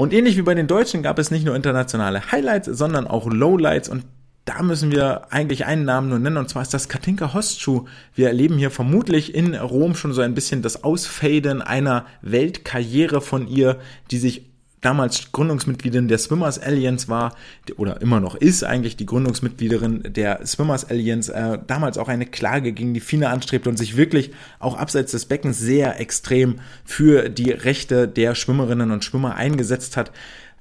[0.00, 3.90] Und ähnlich wie bei den Deutschen gab es nicht nur internationale Highlights, sondern auch Lowlights
[3.90, 4.06] und
[4.46, 7.84] da müssen wir eigentlich einen Namen nur nennen, und zwar ist das Katinka Hostschuh.
[8.14, 13.46] Wir erleben hier vermutlich in Rom schon so ein bisschen das Ausfaden einer Weltkarriere von
[13.46, 13.78] ihr,
[14.10, 14.49] die sich
[14.80, 17.34] damals Gründungsmitgliedin der Swimmers Alliance war,
[17.76, 22.72] oder immer noch ist eigentlich die Gründungsmitgliederin der Swimmers Alliance, äh, damals auch eine Klage
[22.72, 27.50] gegen die FINA anstrebte und sich wirklich auch abseits des Beckens sehr extrem für die
[27.50, 30.12] Rechte der Schwimmerinnen und Schwimmer eingesetzt hat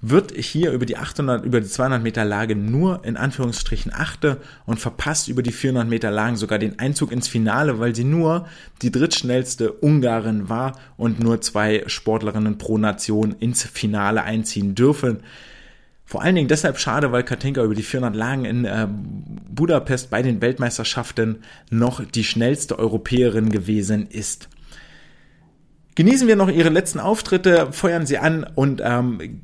[0.01, 4.79] wird hier über die 800, über die 200 Meter Lage nur in Anführungsstrichen achte und
[4.79, 8.47] verpasst über die 400 Meter Lagen sogar den Einzug ins Finale, weil sie nur
[8.81, 15.19] die drittschnellste Ungarin war und nur zwei Sportlerinnen pro Nation ins Finale einziehen dürfen.
[16.05, 18.87] Vor allen Dingen deshalb schade, weil Katinka über die 400 Lagen in äh,
[19.49, 24.47] Budapest bei den Weltmeisterschaften noch die schnellste Europäerin gewesen ist.
[25.95, 29.41] Genießen wir noch ihre letzten Auftritte, feuern sie an und ähm,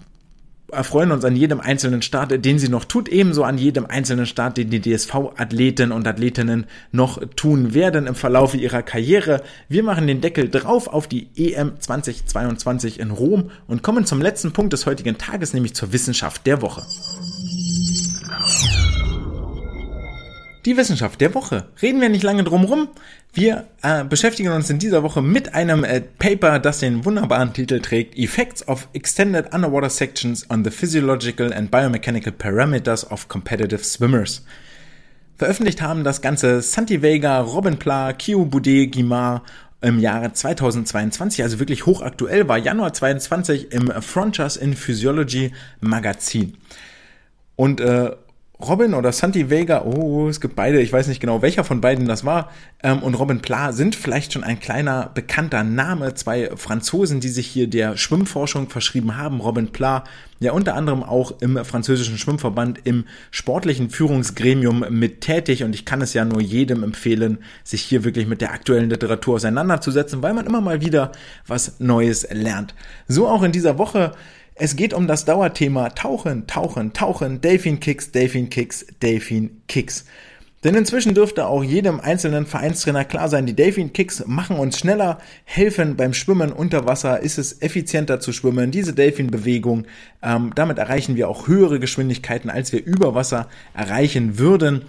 [0.75, 4.57] erfreuen uns an jedem einzelnen Start, den sie noch tut, ebenso an jedem einzelnen Start,
[4.57, 9.41] den die DSV-Athleten und Athletinnen noch tun werden im Verlauf ihrer Karriere.
[9.69, 14.53] Wir machen den Deckel drauf auf die EM 2022 in Rom und kommen zum letzten
[14.53, 16.83] Punkt des heutigen Tages, nämlich zur Wissenschaft der Woche.
[20.65, 21.67] Die Wissenschaft der Woche.
[21.79, 22.87] Reden wir nicht lange drum rum.
[23.33, 27.81] Wir äh, beschäftigen uns in dieser Woche mit einem äh, Paper, das den wunderbaren Titel
[27.81, 34.43] trägt Effects of Extended Underwater Sections on the Physiological and Biomechanical Parameters of Competitive Swimmers.
[35.37, 39.43] Veröffentlicht haben das Ganze Santi Vega, Robin Pla, Kio Boudet, Guimard
[39.81, 46.57] im Jahre 2022, also wirklich hochaktuell, war Januar 22 im Frontiers in Physiology Magazin.
[47.55, 48.11] Und äh,
[48.59, 52.07] Robin oder Santi Vega, oh, es gibt beide, ich weiß nicht genau, welcher von beiden
[52.07, 52.51] das war,
[52.81, 56.13] ähm, und Robin Pla sind vielleicht schon ein kleiner bekannter Name.
[56.13, 59.41] Zwei Franzosen, die sich hier der Schwimmforschung verschrieben haben.
[59.41, 60.05] Robin Pla,
[60.39, 66.01] ja unter anderem auch im französischen Schwimmverband im sportlichen Führungsgremium mit tätig und ich kann
[66.01, 70.45] es ja nur jedem empfehlen, sich hier wirklich mit der aktuellen Literatur auseinanderzusetzen, weil man
[70.45, 71.11] immer mal wieder
[71.47, 72.73] was Neues lernt.
[73.07, 74.11] So auch in dieser Woche
[74.55, 80.05] es geht um das Dauerthema Tauchen, Tauchen, Tauchen, Delfin Kicks, Delfin Kicks, Delfin Kicks.
[80.63, 85.19] Denn inzwischen dürfte auch jedem einzelnen Vereinstrainer klar sein, die Delfin Kicks machen uns schneller,
[85.43, 89.85] helfen beim Schwimmen unter Wasser, ist es effizienter zu schwimmen, diese Delfin Bewegung,
[90.23, 94.85] ähm, damit erreichen wir auch höhere Geschwindigkeiten, als wir über Wasser erreichen würden.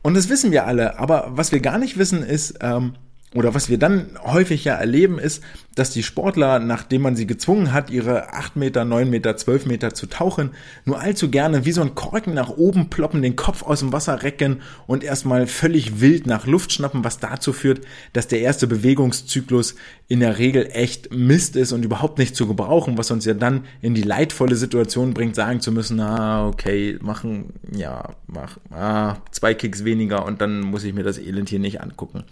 [0.00, 2.94] Und das wissen wir alle, aber was wir gar nicht wissen ist, ähm,
[3.34, 5.42] oder was wir dann häufig ja erleben, ist,
[5.74, 9.94] dass die Sportler, nachdem man sie gezwungen hat, ihre 8 Meter, 9 Meter, 12 Meter
[9.94, 10.50] zu tauchen,
[10.84, 14.22] nur allzu gerne wie so ein Korken nach oben ploppen, den Kopf aus dem Wasser
[14.22, 17.80] recken und erstmal völlig wild nach Luft schnappen, was dazu führt,
[18.12, 19.76] dass der erste Bewegungszyklus
[20.08, 23.64] in der Regel echt Mist ist und überhaupt nicht zu gebrauchen, was uns ja dann
[23.80, 29.54] in die leidvolle Situation bringt, sagen zu müssen, ah, okay, machen, ja, mach, ah, zwei
[29.54, 32.24] Kicks weniger und dann muss ich mir das Elend hier nicht angucken.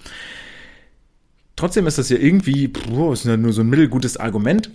[1.60, 4.70] Trotzdem ist das ja irgendwie, puh, ist nur so ein mittelgutes Argument.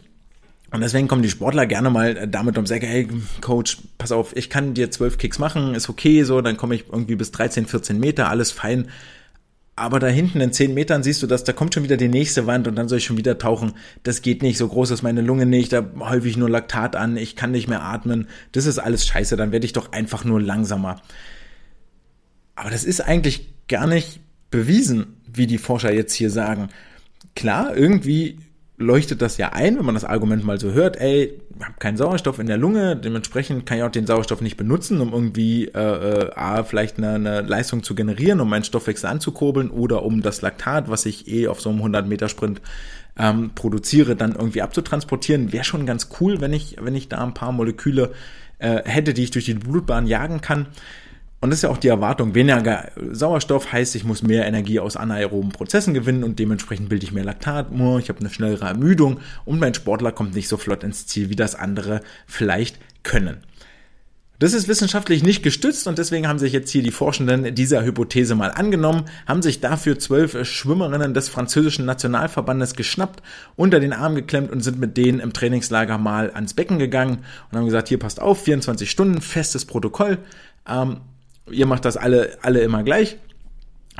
[0.69, 3.07] Und deswegen kommen die Sportler gerne mal damit um Säcke, hey
[3.41, 6.85] Coach, pass auf, ich kann dir zwölf Kicks machen, ist okay, so, dann komme ich
[6.91, 8.89] irgendwie bis 13, 14 Meter, alles fein.
[9.75, 12.45] Aber da hinten in 10 Metern siehst du, dass da kommt schon wieder die nächste
[12.45, 13.73] Wand und dann soll ich schon wieder tauchen.
[14.03, 17.35] Das geht nicht, so groß ist meine Lunge nicht, da häufig nur Laktat an, ich
[17.35, 18.27] kann nicht mehr atmen.
[18.51, 21.01] Das ist alles scheiße, dann werde ich doch einfach nur langsamer.
[22.53, 24.19] Aber das ist eigentlich gar nicht
[24.51, 26.69] bewiesen, wie die Forscher jetzt hier sagen.
[27.35, 28.37] Klar, irgendwie
[28.77, 31.95] leuchtet das ja ein, wenn man das Argument mal so hört, ey, ich habe keinen
[31.95, 36.29] Sauerstoff in der Lunge, dementsprechend kann ich auch den Sauerstoff nicht benutzen, um irgendwie äh,
[36.29, 40.89] äh, vielleicht eine, eine Leistung zu generieren, um meinen Stoffwechsel anzukurbeln oder um das Laktat,
[40.89, 42.61] was ich eh auf so einem 100 Meter Sprint
[43.17, 45.53] ähm, produziere, dann irgendwie abzutransportieren.
[45.53, 48.11] Wäre schon ganz cool, wenn ich, wenn ich da ein paar Moleküle
[48.59, 50.67] äh, hätte, die ich durch die Blutbahn jagen kann.
[51.45, 52.33] Und das ist ja auch die Erwartung.
[52.33, 57.11] Weniger Sauerstoff heißt, ich muss mehr Energie aus anaeroben Prozessen gewinnen und dementsprechend bilde ich
[57.11, 57.67] mehr Laktat.
[57.99, 61.35] Ich habe eine schnellere Ermüdung und mein Sportler kommt nicht so flott ins Ziel, wie
[61.35, 63.43] das andere vielleicht können.
[64.39, 68.33] Das ist wissenschaftlich nicht gestützt und deswegen haben sich jetzt hier die Forschenden dieser Hypothese
[68.33, 73.21] mal angenommen, haben sich dafür zwölf Schwimmerinnen des französischen Nationalverbandes geschnappt,
[73.55, 77.19] unter den Arm geklemmt und sind mit denen im Trainingslager mal ans Becken gegangen
[77.51, 80.17] und haben gesagt, hier passt auf, 24 Stunden, festes Protokoll.
[80.67, 81.01] Ähm,
[81.49, 83.17] ihr macht das alle, alle immer gleich,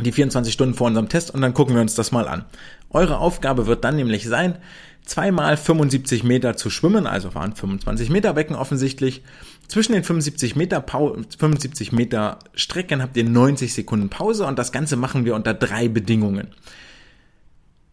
[0.02, 2.46] die 24 Stunden vor unserem Test und dann gucken wir uns das mal an.
[2.90, 4.58] Eure Aufgabe wird dann nämlich sein,
[5.06, 9.24] zweimal 75 Meter zu schwimmen, also waren 25 Meter Becken offensichtlich.
[9.68, 14.96] Zwischen den 75 Meter, 75 Meter Strecken habt ihr 90 Sekunden Pause und das Ganze
[14.96, 16.48] machen wir unter drei Bedingungen.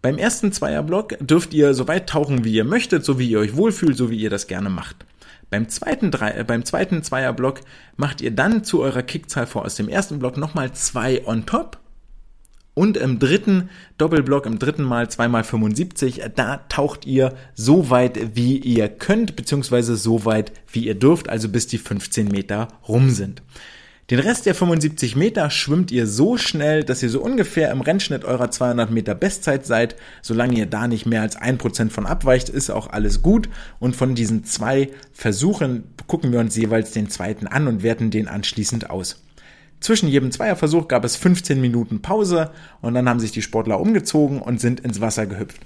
[0.01, 3.57] Beim ersten Zweierblock dürft ihr so weit tauchen, wie ihr möchtet, so wie ihr euch
[3.57, 5.07] wohlfühlt, so wie ihr das gerne macht.
[5.53, 7.61] Beim zweiten, drei, äh, beim zweiten Zweierblock
[7.99, 11.79] macht ihr dann zu eurer Kickzahl vor aus dem ersten Block nochmal zwei on top.
[12.73, 18.57] Und im dritten Doppelblock, im dritten Mal zweimal 75, da taucht ihr so weit, wie
[18.57, 23.43] ihr könnt, beziehungsweise so weit, wie ihr dürft, also bis die 15 Meter rum sind.
[24.11, 28.25] Den Rest der 75 Meter schwimmt ihr so schnell, dass ihr so ungefähr im Rennschnitt
[28.25, 29.95] eurer 200 Meter Bestzeit seid.
[30.23, 33.49] Solange ihr da nicht mehr als 1% von abweicht, ist auch alles gut.
[33.79, 38.27] Und von diesen zwei Versuchen gucken wir uns jeweils den zweiten an und werten den
[38.27, 39.23] anschließend aus.
[39.79, 42.51] Zwischen jedem Zweierversuch gab es 15 Minuten Pause
[42.81, 45.61] und dann haben sich die Sportler umgezogen und sind ins Wasser gehüpft.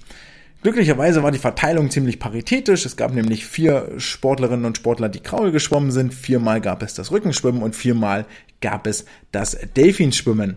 [0.62, 2.86] Glücklicherweise war die Verteilung ziemlich paritätisch.
[2.86, 6.12] Es gab nämlich vier Sportlerinnen und Sportler, die Kraul geschwommen sind.
[6.12, 8.26] Viermal gab es das Rückenschwimmen und viermal
[8.60, 10.56] gab es das Delfinschwimmen.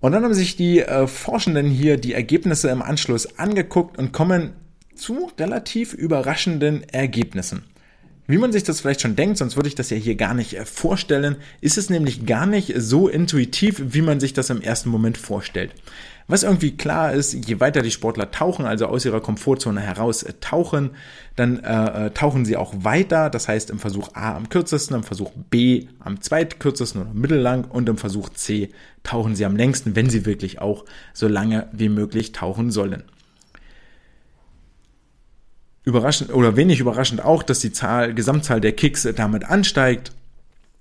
[0.00, 4.52] Und dann haben sich die äh, Forschenden hier die Ergebnisse im Anschluss angeguckt und kommen
[4.94, 7.64] zu relativ überraschenden Ergebnissen.
[8.28, 10.54] Wie man sich das vielleicht schon denkt, sonst würde ich das ja hier gar nicht
[10.54, 14.90] äh, vorstellen, ist es nämlich gar nicht so intuitiv, wie man sich das im ersten
[14.90, 15.72] Moment vorstellt.
[16.28, 20.32] Was irgendwie klar ist, je weiter die Sportler tauchen, also aus ihrer Komfortzone heraus äh,
[20.40, 20.90] tauchen,
[21.36, 23.30] dann äh, äh, tauchen sie auch weiter.
[23.30, 27.88] Das heißt im Versuch A am kürzesten, im Versuch B am zweitkürzesten oder mittellang und
[27.88, 28.70] im Versuch C
[29.04, 33.04] tauchen sie am längsten, wenn sie wirklich auch so lange wie möglich tauchen sollen.
[35.84, 40.10] Überraschend oder wenig überraschend auch, dass die Zahl, Gesamtzahl der Kicks damit ansteigt.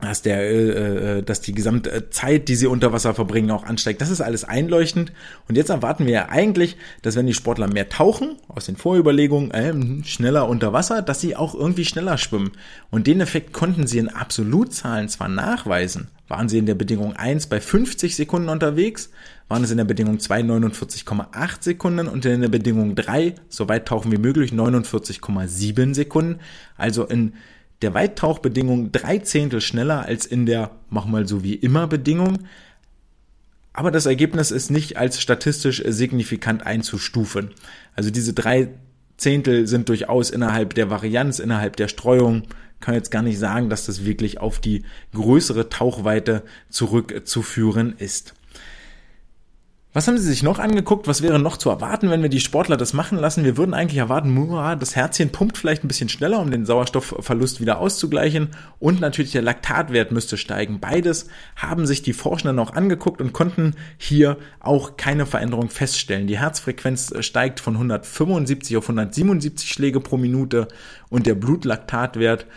[0.01, 4.01] Dass der, äh, äh, dass die gesamte Zeit, die sie unter Wasser verbringen, auch ansteigt.
[4.01, 5.13] Das ist alles einleuchtend.
[5.47, 9.51] Und jetzt erwarten wir ja eigentlich, dass wenn die Sportler mehr tauchen, aus den Vorüberlegungen,
[9.51, 12.51] äh, schneller unter Wasser, dass sie auch irgendwie schneller schwimmen.
[12.91, 17.47] Und den Effekt konnten sie in Absolutzahlen zwar nachweisen, waren sie in der Bedingung 1
[17.47, 19.11] bei 50 Sekunden unterwegs,
[19.47, 23.87] waren es in der Bedingung 2 49,8 Sekunden und in der Bedingung 3, so weit
[23.87, 26.39] tauchen wie möglich, 49,7 Sekunden.
[26.77, 27.33] Also in
[27.82, 32.39] der Weittauchbedingung drei Zehntel schneller als in der mach mal so wie immer Bedingung.
[33.73, 37.51] Aber das Ergebnis ist nicht als statistisch signifikant einzustufen.
[37.93, 38.69] Also diese drei
[39.17, 42.43] Zehntel sind durchaus innerhalb der Varianz, innerhalb der Streuung.
[42.80, 48.34] kann jetzt gar nicht sagen, dass das wirklich auf die größere Tauchweite zurückzuführen ist.
[49.95, 51.07] Was haben Sie sich noch angeguckt?
[51.07, 53.45] Was wäre noch zu erwarten, wenn wir die Sportler das machen lassen?
[53.45, 57.61] Wir würden eigentlich erwarten, Mura, das Herzchen pumpt vielleicht ein bisschen schneller, um den Sauerstoffverlust
[57.61, 58.49] wieder auszugleichen.
[58.77, 60.81] Und natürlich der Laktatwert müsste steigen.
[60.81, 66.27] Beides haben sich die Forschenden noch angeguckt und konnten hier auch keine Veränderung feststellen.
[66.27, 70.67] Die Herzfrequenz steigt von 175 auf 177 Schläge pro Minute
[71.07, 72.47] und der Blutlaktatwert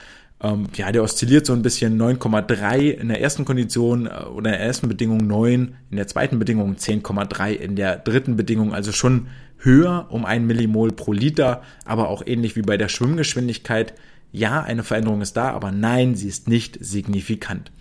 [0.40, 4.56] ähm, ja, der oszilliert so ein bisschen 9,3 in der ersten Kondition äh, oder in
[4.56, 9.28] der ersten Bedingung 9, in der zweiten Bedingung 10,3, in der dritten Bedingung also schon
[9.58, 13.94] höher um ein Millimol pro Liter, aber auch ähnlich wie bei der Schwimmgeschwindigkeit.
[14.30, 17.72] Ja, eine Veränderung ist da, aber nein, sie ist nicht signifikant.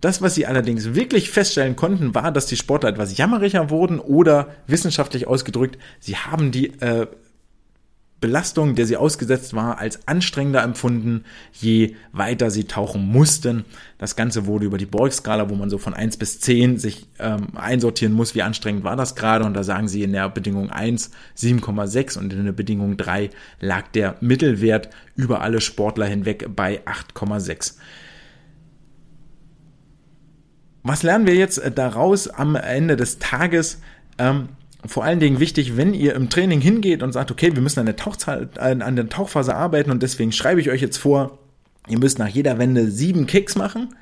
[0.00, 4.48] Das, was sie allerdings wirklich feststellen konnten, war, dass die Sportler etwas jammeriger wurden oder
[4.66, 7.06] wissenschaftlich ausgedrückt, sie haben die äh,
[8.24, 13.66] Belastung, der sie ausgesetzt war, als anstrengender empfunden, je weiter sie tauchen mussten.
[13.98, 17.48] Das Ganze wurde über die Borg-Skala, wo man so von 1 bis 10 sich ähm,
[17.54, 19.44] einsortieren muss, wie anstrengend war das gerade.
[19.44, 23.28] Und da sagen sie in der Bedingung 1 7,6 und in der Bedingung 3
[23.60, 27.74] lag der Mittelwert über alle Sportler hinweg bei 8,6.
[30.82, 33.82] Was lernen wir jetzt daraus am Ende des Tages?
[34.16, 34.48] Ähm,
[34.86, 37.86] vor allen Dingen wichtig, wenn ihr im Training hingeht und sagt, okay, wir müssen an
[37.86, 41.38] der, Tauchzahl, an der Tauchphase arbeiten und deswegen schreibe ich euch jetzt vor,
[41.88, 43.94] ihr müsst nach jeder Wende sieben Kicks machen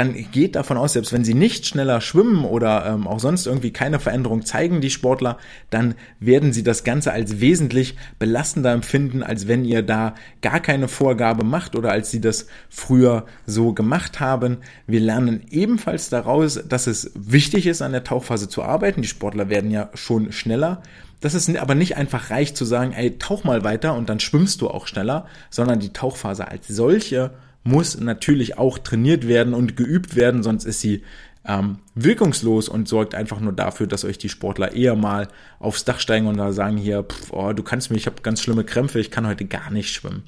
[0.00, 3.70] dann geht davon aus, selbst wenn sie nicht schneller schwimmen oder ähm, auch sonst irgendwie
[3.70, 5.36] keine Veränderung zeigen, die Sportler,
[5.68, 10.88] dann werden sie das Ganze als wesentlich belastender empfinden, als wenn ihr da gar keine
[10.88, 14.56] Vorgabe macht oder als sie das früher so gemacht haben.
[14.86, 19.02] Wir lernen ebenfalls daraus, dass es wichtig ist, an der Tauchphase zu arbeiten.
[19.02, 20.80] Die Sportler werden ja schon schneller.
[21.20, 24.62] Das ist aber nicht einfach reich zu sagen, ey, tauch mal weiter und dann schwimmst
[24.62, 27.32] du auch schneller, sondern die Tauchphase als solche
[27.62, 31.02] muss natürlich auch trainiert werden und geübt werden, sonst ist sie
[31.44, 36.00] ähm, wirkungslos und sorgt einfach nur dafür, dass euch die Sportler eher mal aufs Dach
[36.00, 39.00] steigen und da sagen hier, pff, oh, du kannst mir, ich habe ganz schlimme Krämpfe,
[39.00, 40.24] ich kann heute gar nicht schwimmen.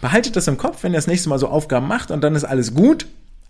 [0.00, 2.44] Behaltet das im Kopf, wenn ihr das nächste Mal so Aufgaben macht und dann ist
[2.44, 3.06] alles gut.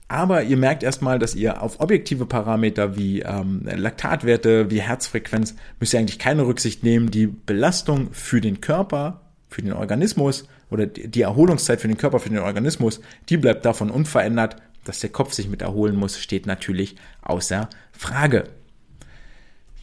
[0.09, 5.95] Aber ihr merkt erstmal, dass ihr auf objektive Parameter wie ähm, Laktatwerte, wie Herzfrequenz, müsst
[5.95, 7.13] ihr eigentlich keine Rücksicht nehmen.
[7.13, 12.29] Die Belastung für den Körper, für den Organismus oder die Erholungszeit für den Körper, für
[12.29, 14.57] den Organismus, die bleibt davon unverändert.
[14.85, 18.45] Dass der Kopf sich mit erholen muss, steht natürlich außer Frage.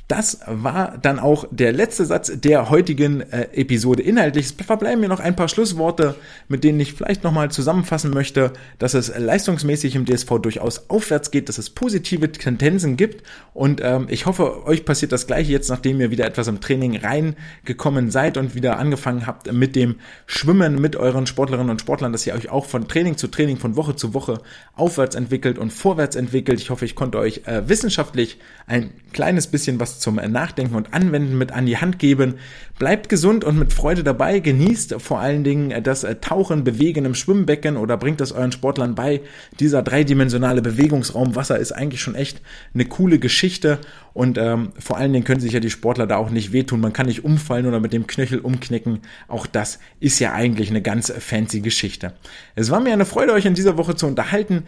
[0.07, 4.01] Das war dann auch der letzte Satz der heutigen äh, Episode.
[4.03, 6.15] Inhaltlich verbleiben mir noch ein paar Schlussworte,
[6.47, 11.49] mit denen ich vielleicht nochmal zusammenfassen möchte, dass es leistungsmäßig im DSV durchaus aufwärts geht,
[11.49, 15.99] dass es positive Tendenzen gibt und ähm, ich hoffe, euch passiert das gleiche jetzt, nachdem
[15.99, 19.95] ihr wieder etwas im Training reingekommen seid und wieder angefangen habt mit dem
[20.25, 23.75] Schwimmen mit euren Sportlerinnen und Sportlern, dass ihr euch auch von Training zu Training, von
[23.75, 24.41] Woche zu Woche
[24.75, 26.61] aufwärts entwickelt und vorwärts entwickelt.
[26.61, 28.37] Ich hoffe, ich konnte euch äh, wissenschaftlich
[28.67, 32.35] ein kleines bisschen was zum Nachdenken und Anwenden mit an die Hand geben.
[32.79, 34.39] Bleibt gesund und mit Freude dabei.
[34.39, 39.21] Genießt vor allen Dingen das Tauchen, Bewegen im Schwimmbecken oder bringt es euren Sportlern bei.
[39.59, 42.41] Dieser dreidimensionale Bewegungsraum Wasser ist eigentlich schon echt
[42.73, 43.79] eine coole Geschichte
[44.13, 46.81] und ähm, vor allen Dingen können sich ja die Sportler da auch nicht wehtun.
[46.81, 49.01] Man kann nicht umfallen oder mit dem Knöchel umknicken.
[49.27, 52.13] Auch das ist ja eigentlich eine ganz fancy Geschichte.
[52.55, 54.63] Es war mir eine Freude, euch in dieser Woche zu unterhalten.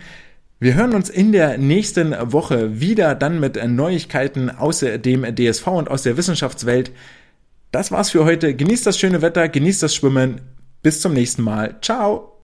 [0.61, 5.89] Wir hören uns in der nächsten Woche wieder, dann mit Neuigkeiten aus dem DSV und
[5.89, 6.91] aus der Wissenschaftswelt.
[7.71, 8.53] Das war's für heute.
[8.53, 10.41] Genießt das schöne Wetter, genießt das Schwimmen.
[10.81, 11.77] Bis zum nächsten Mal.
[11.81, 12.38] Ciao.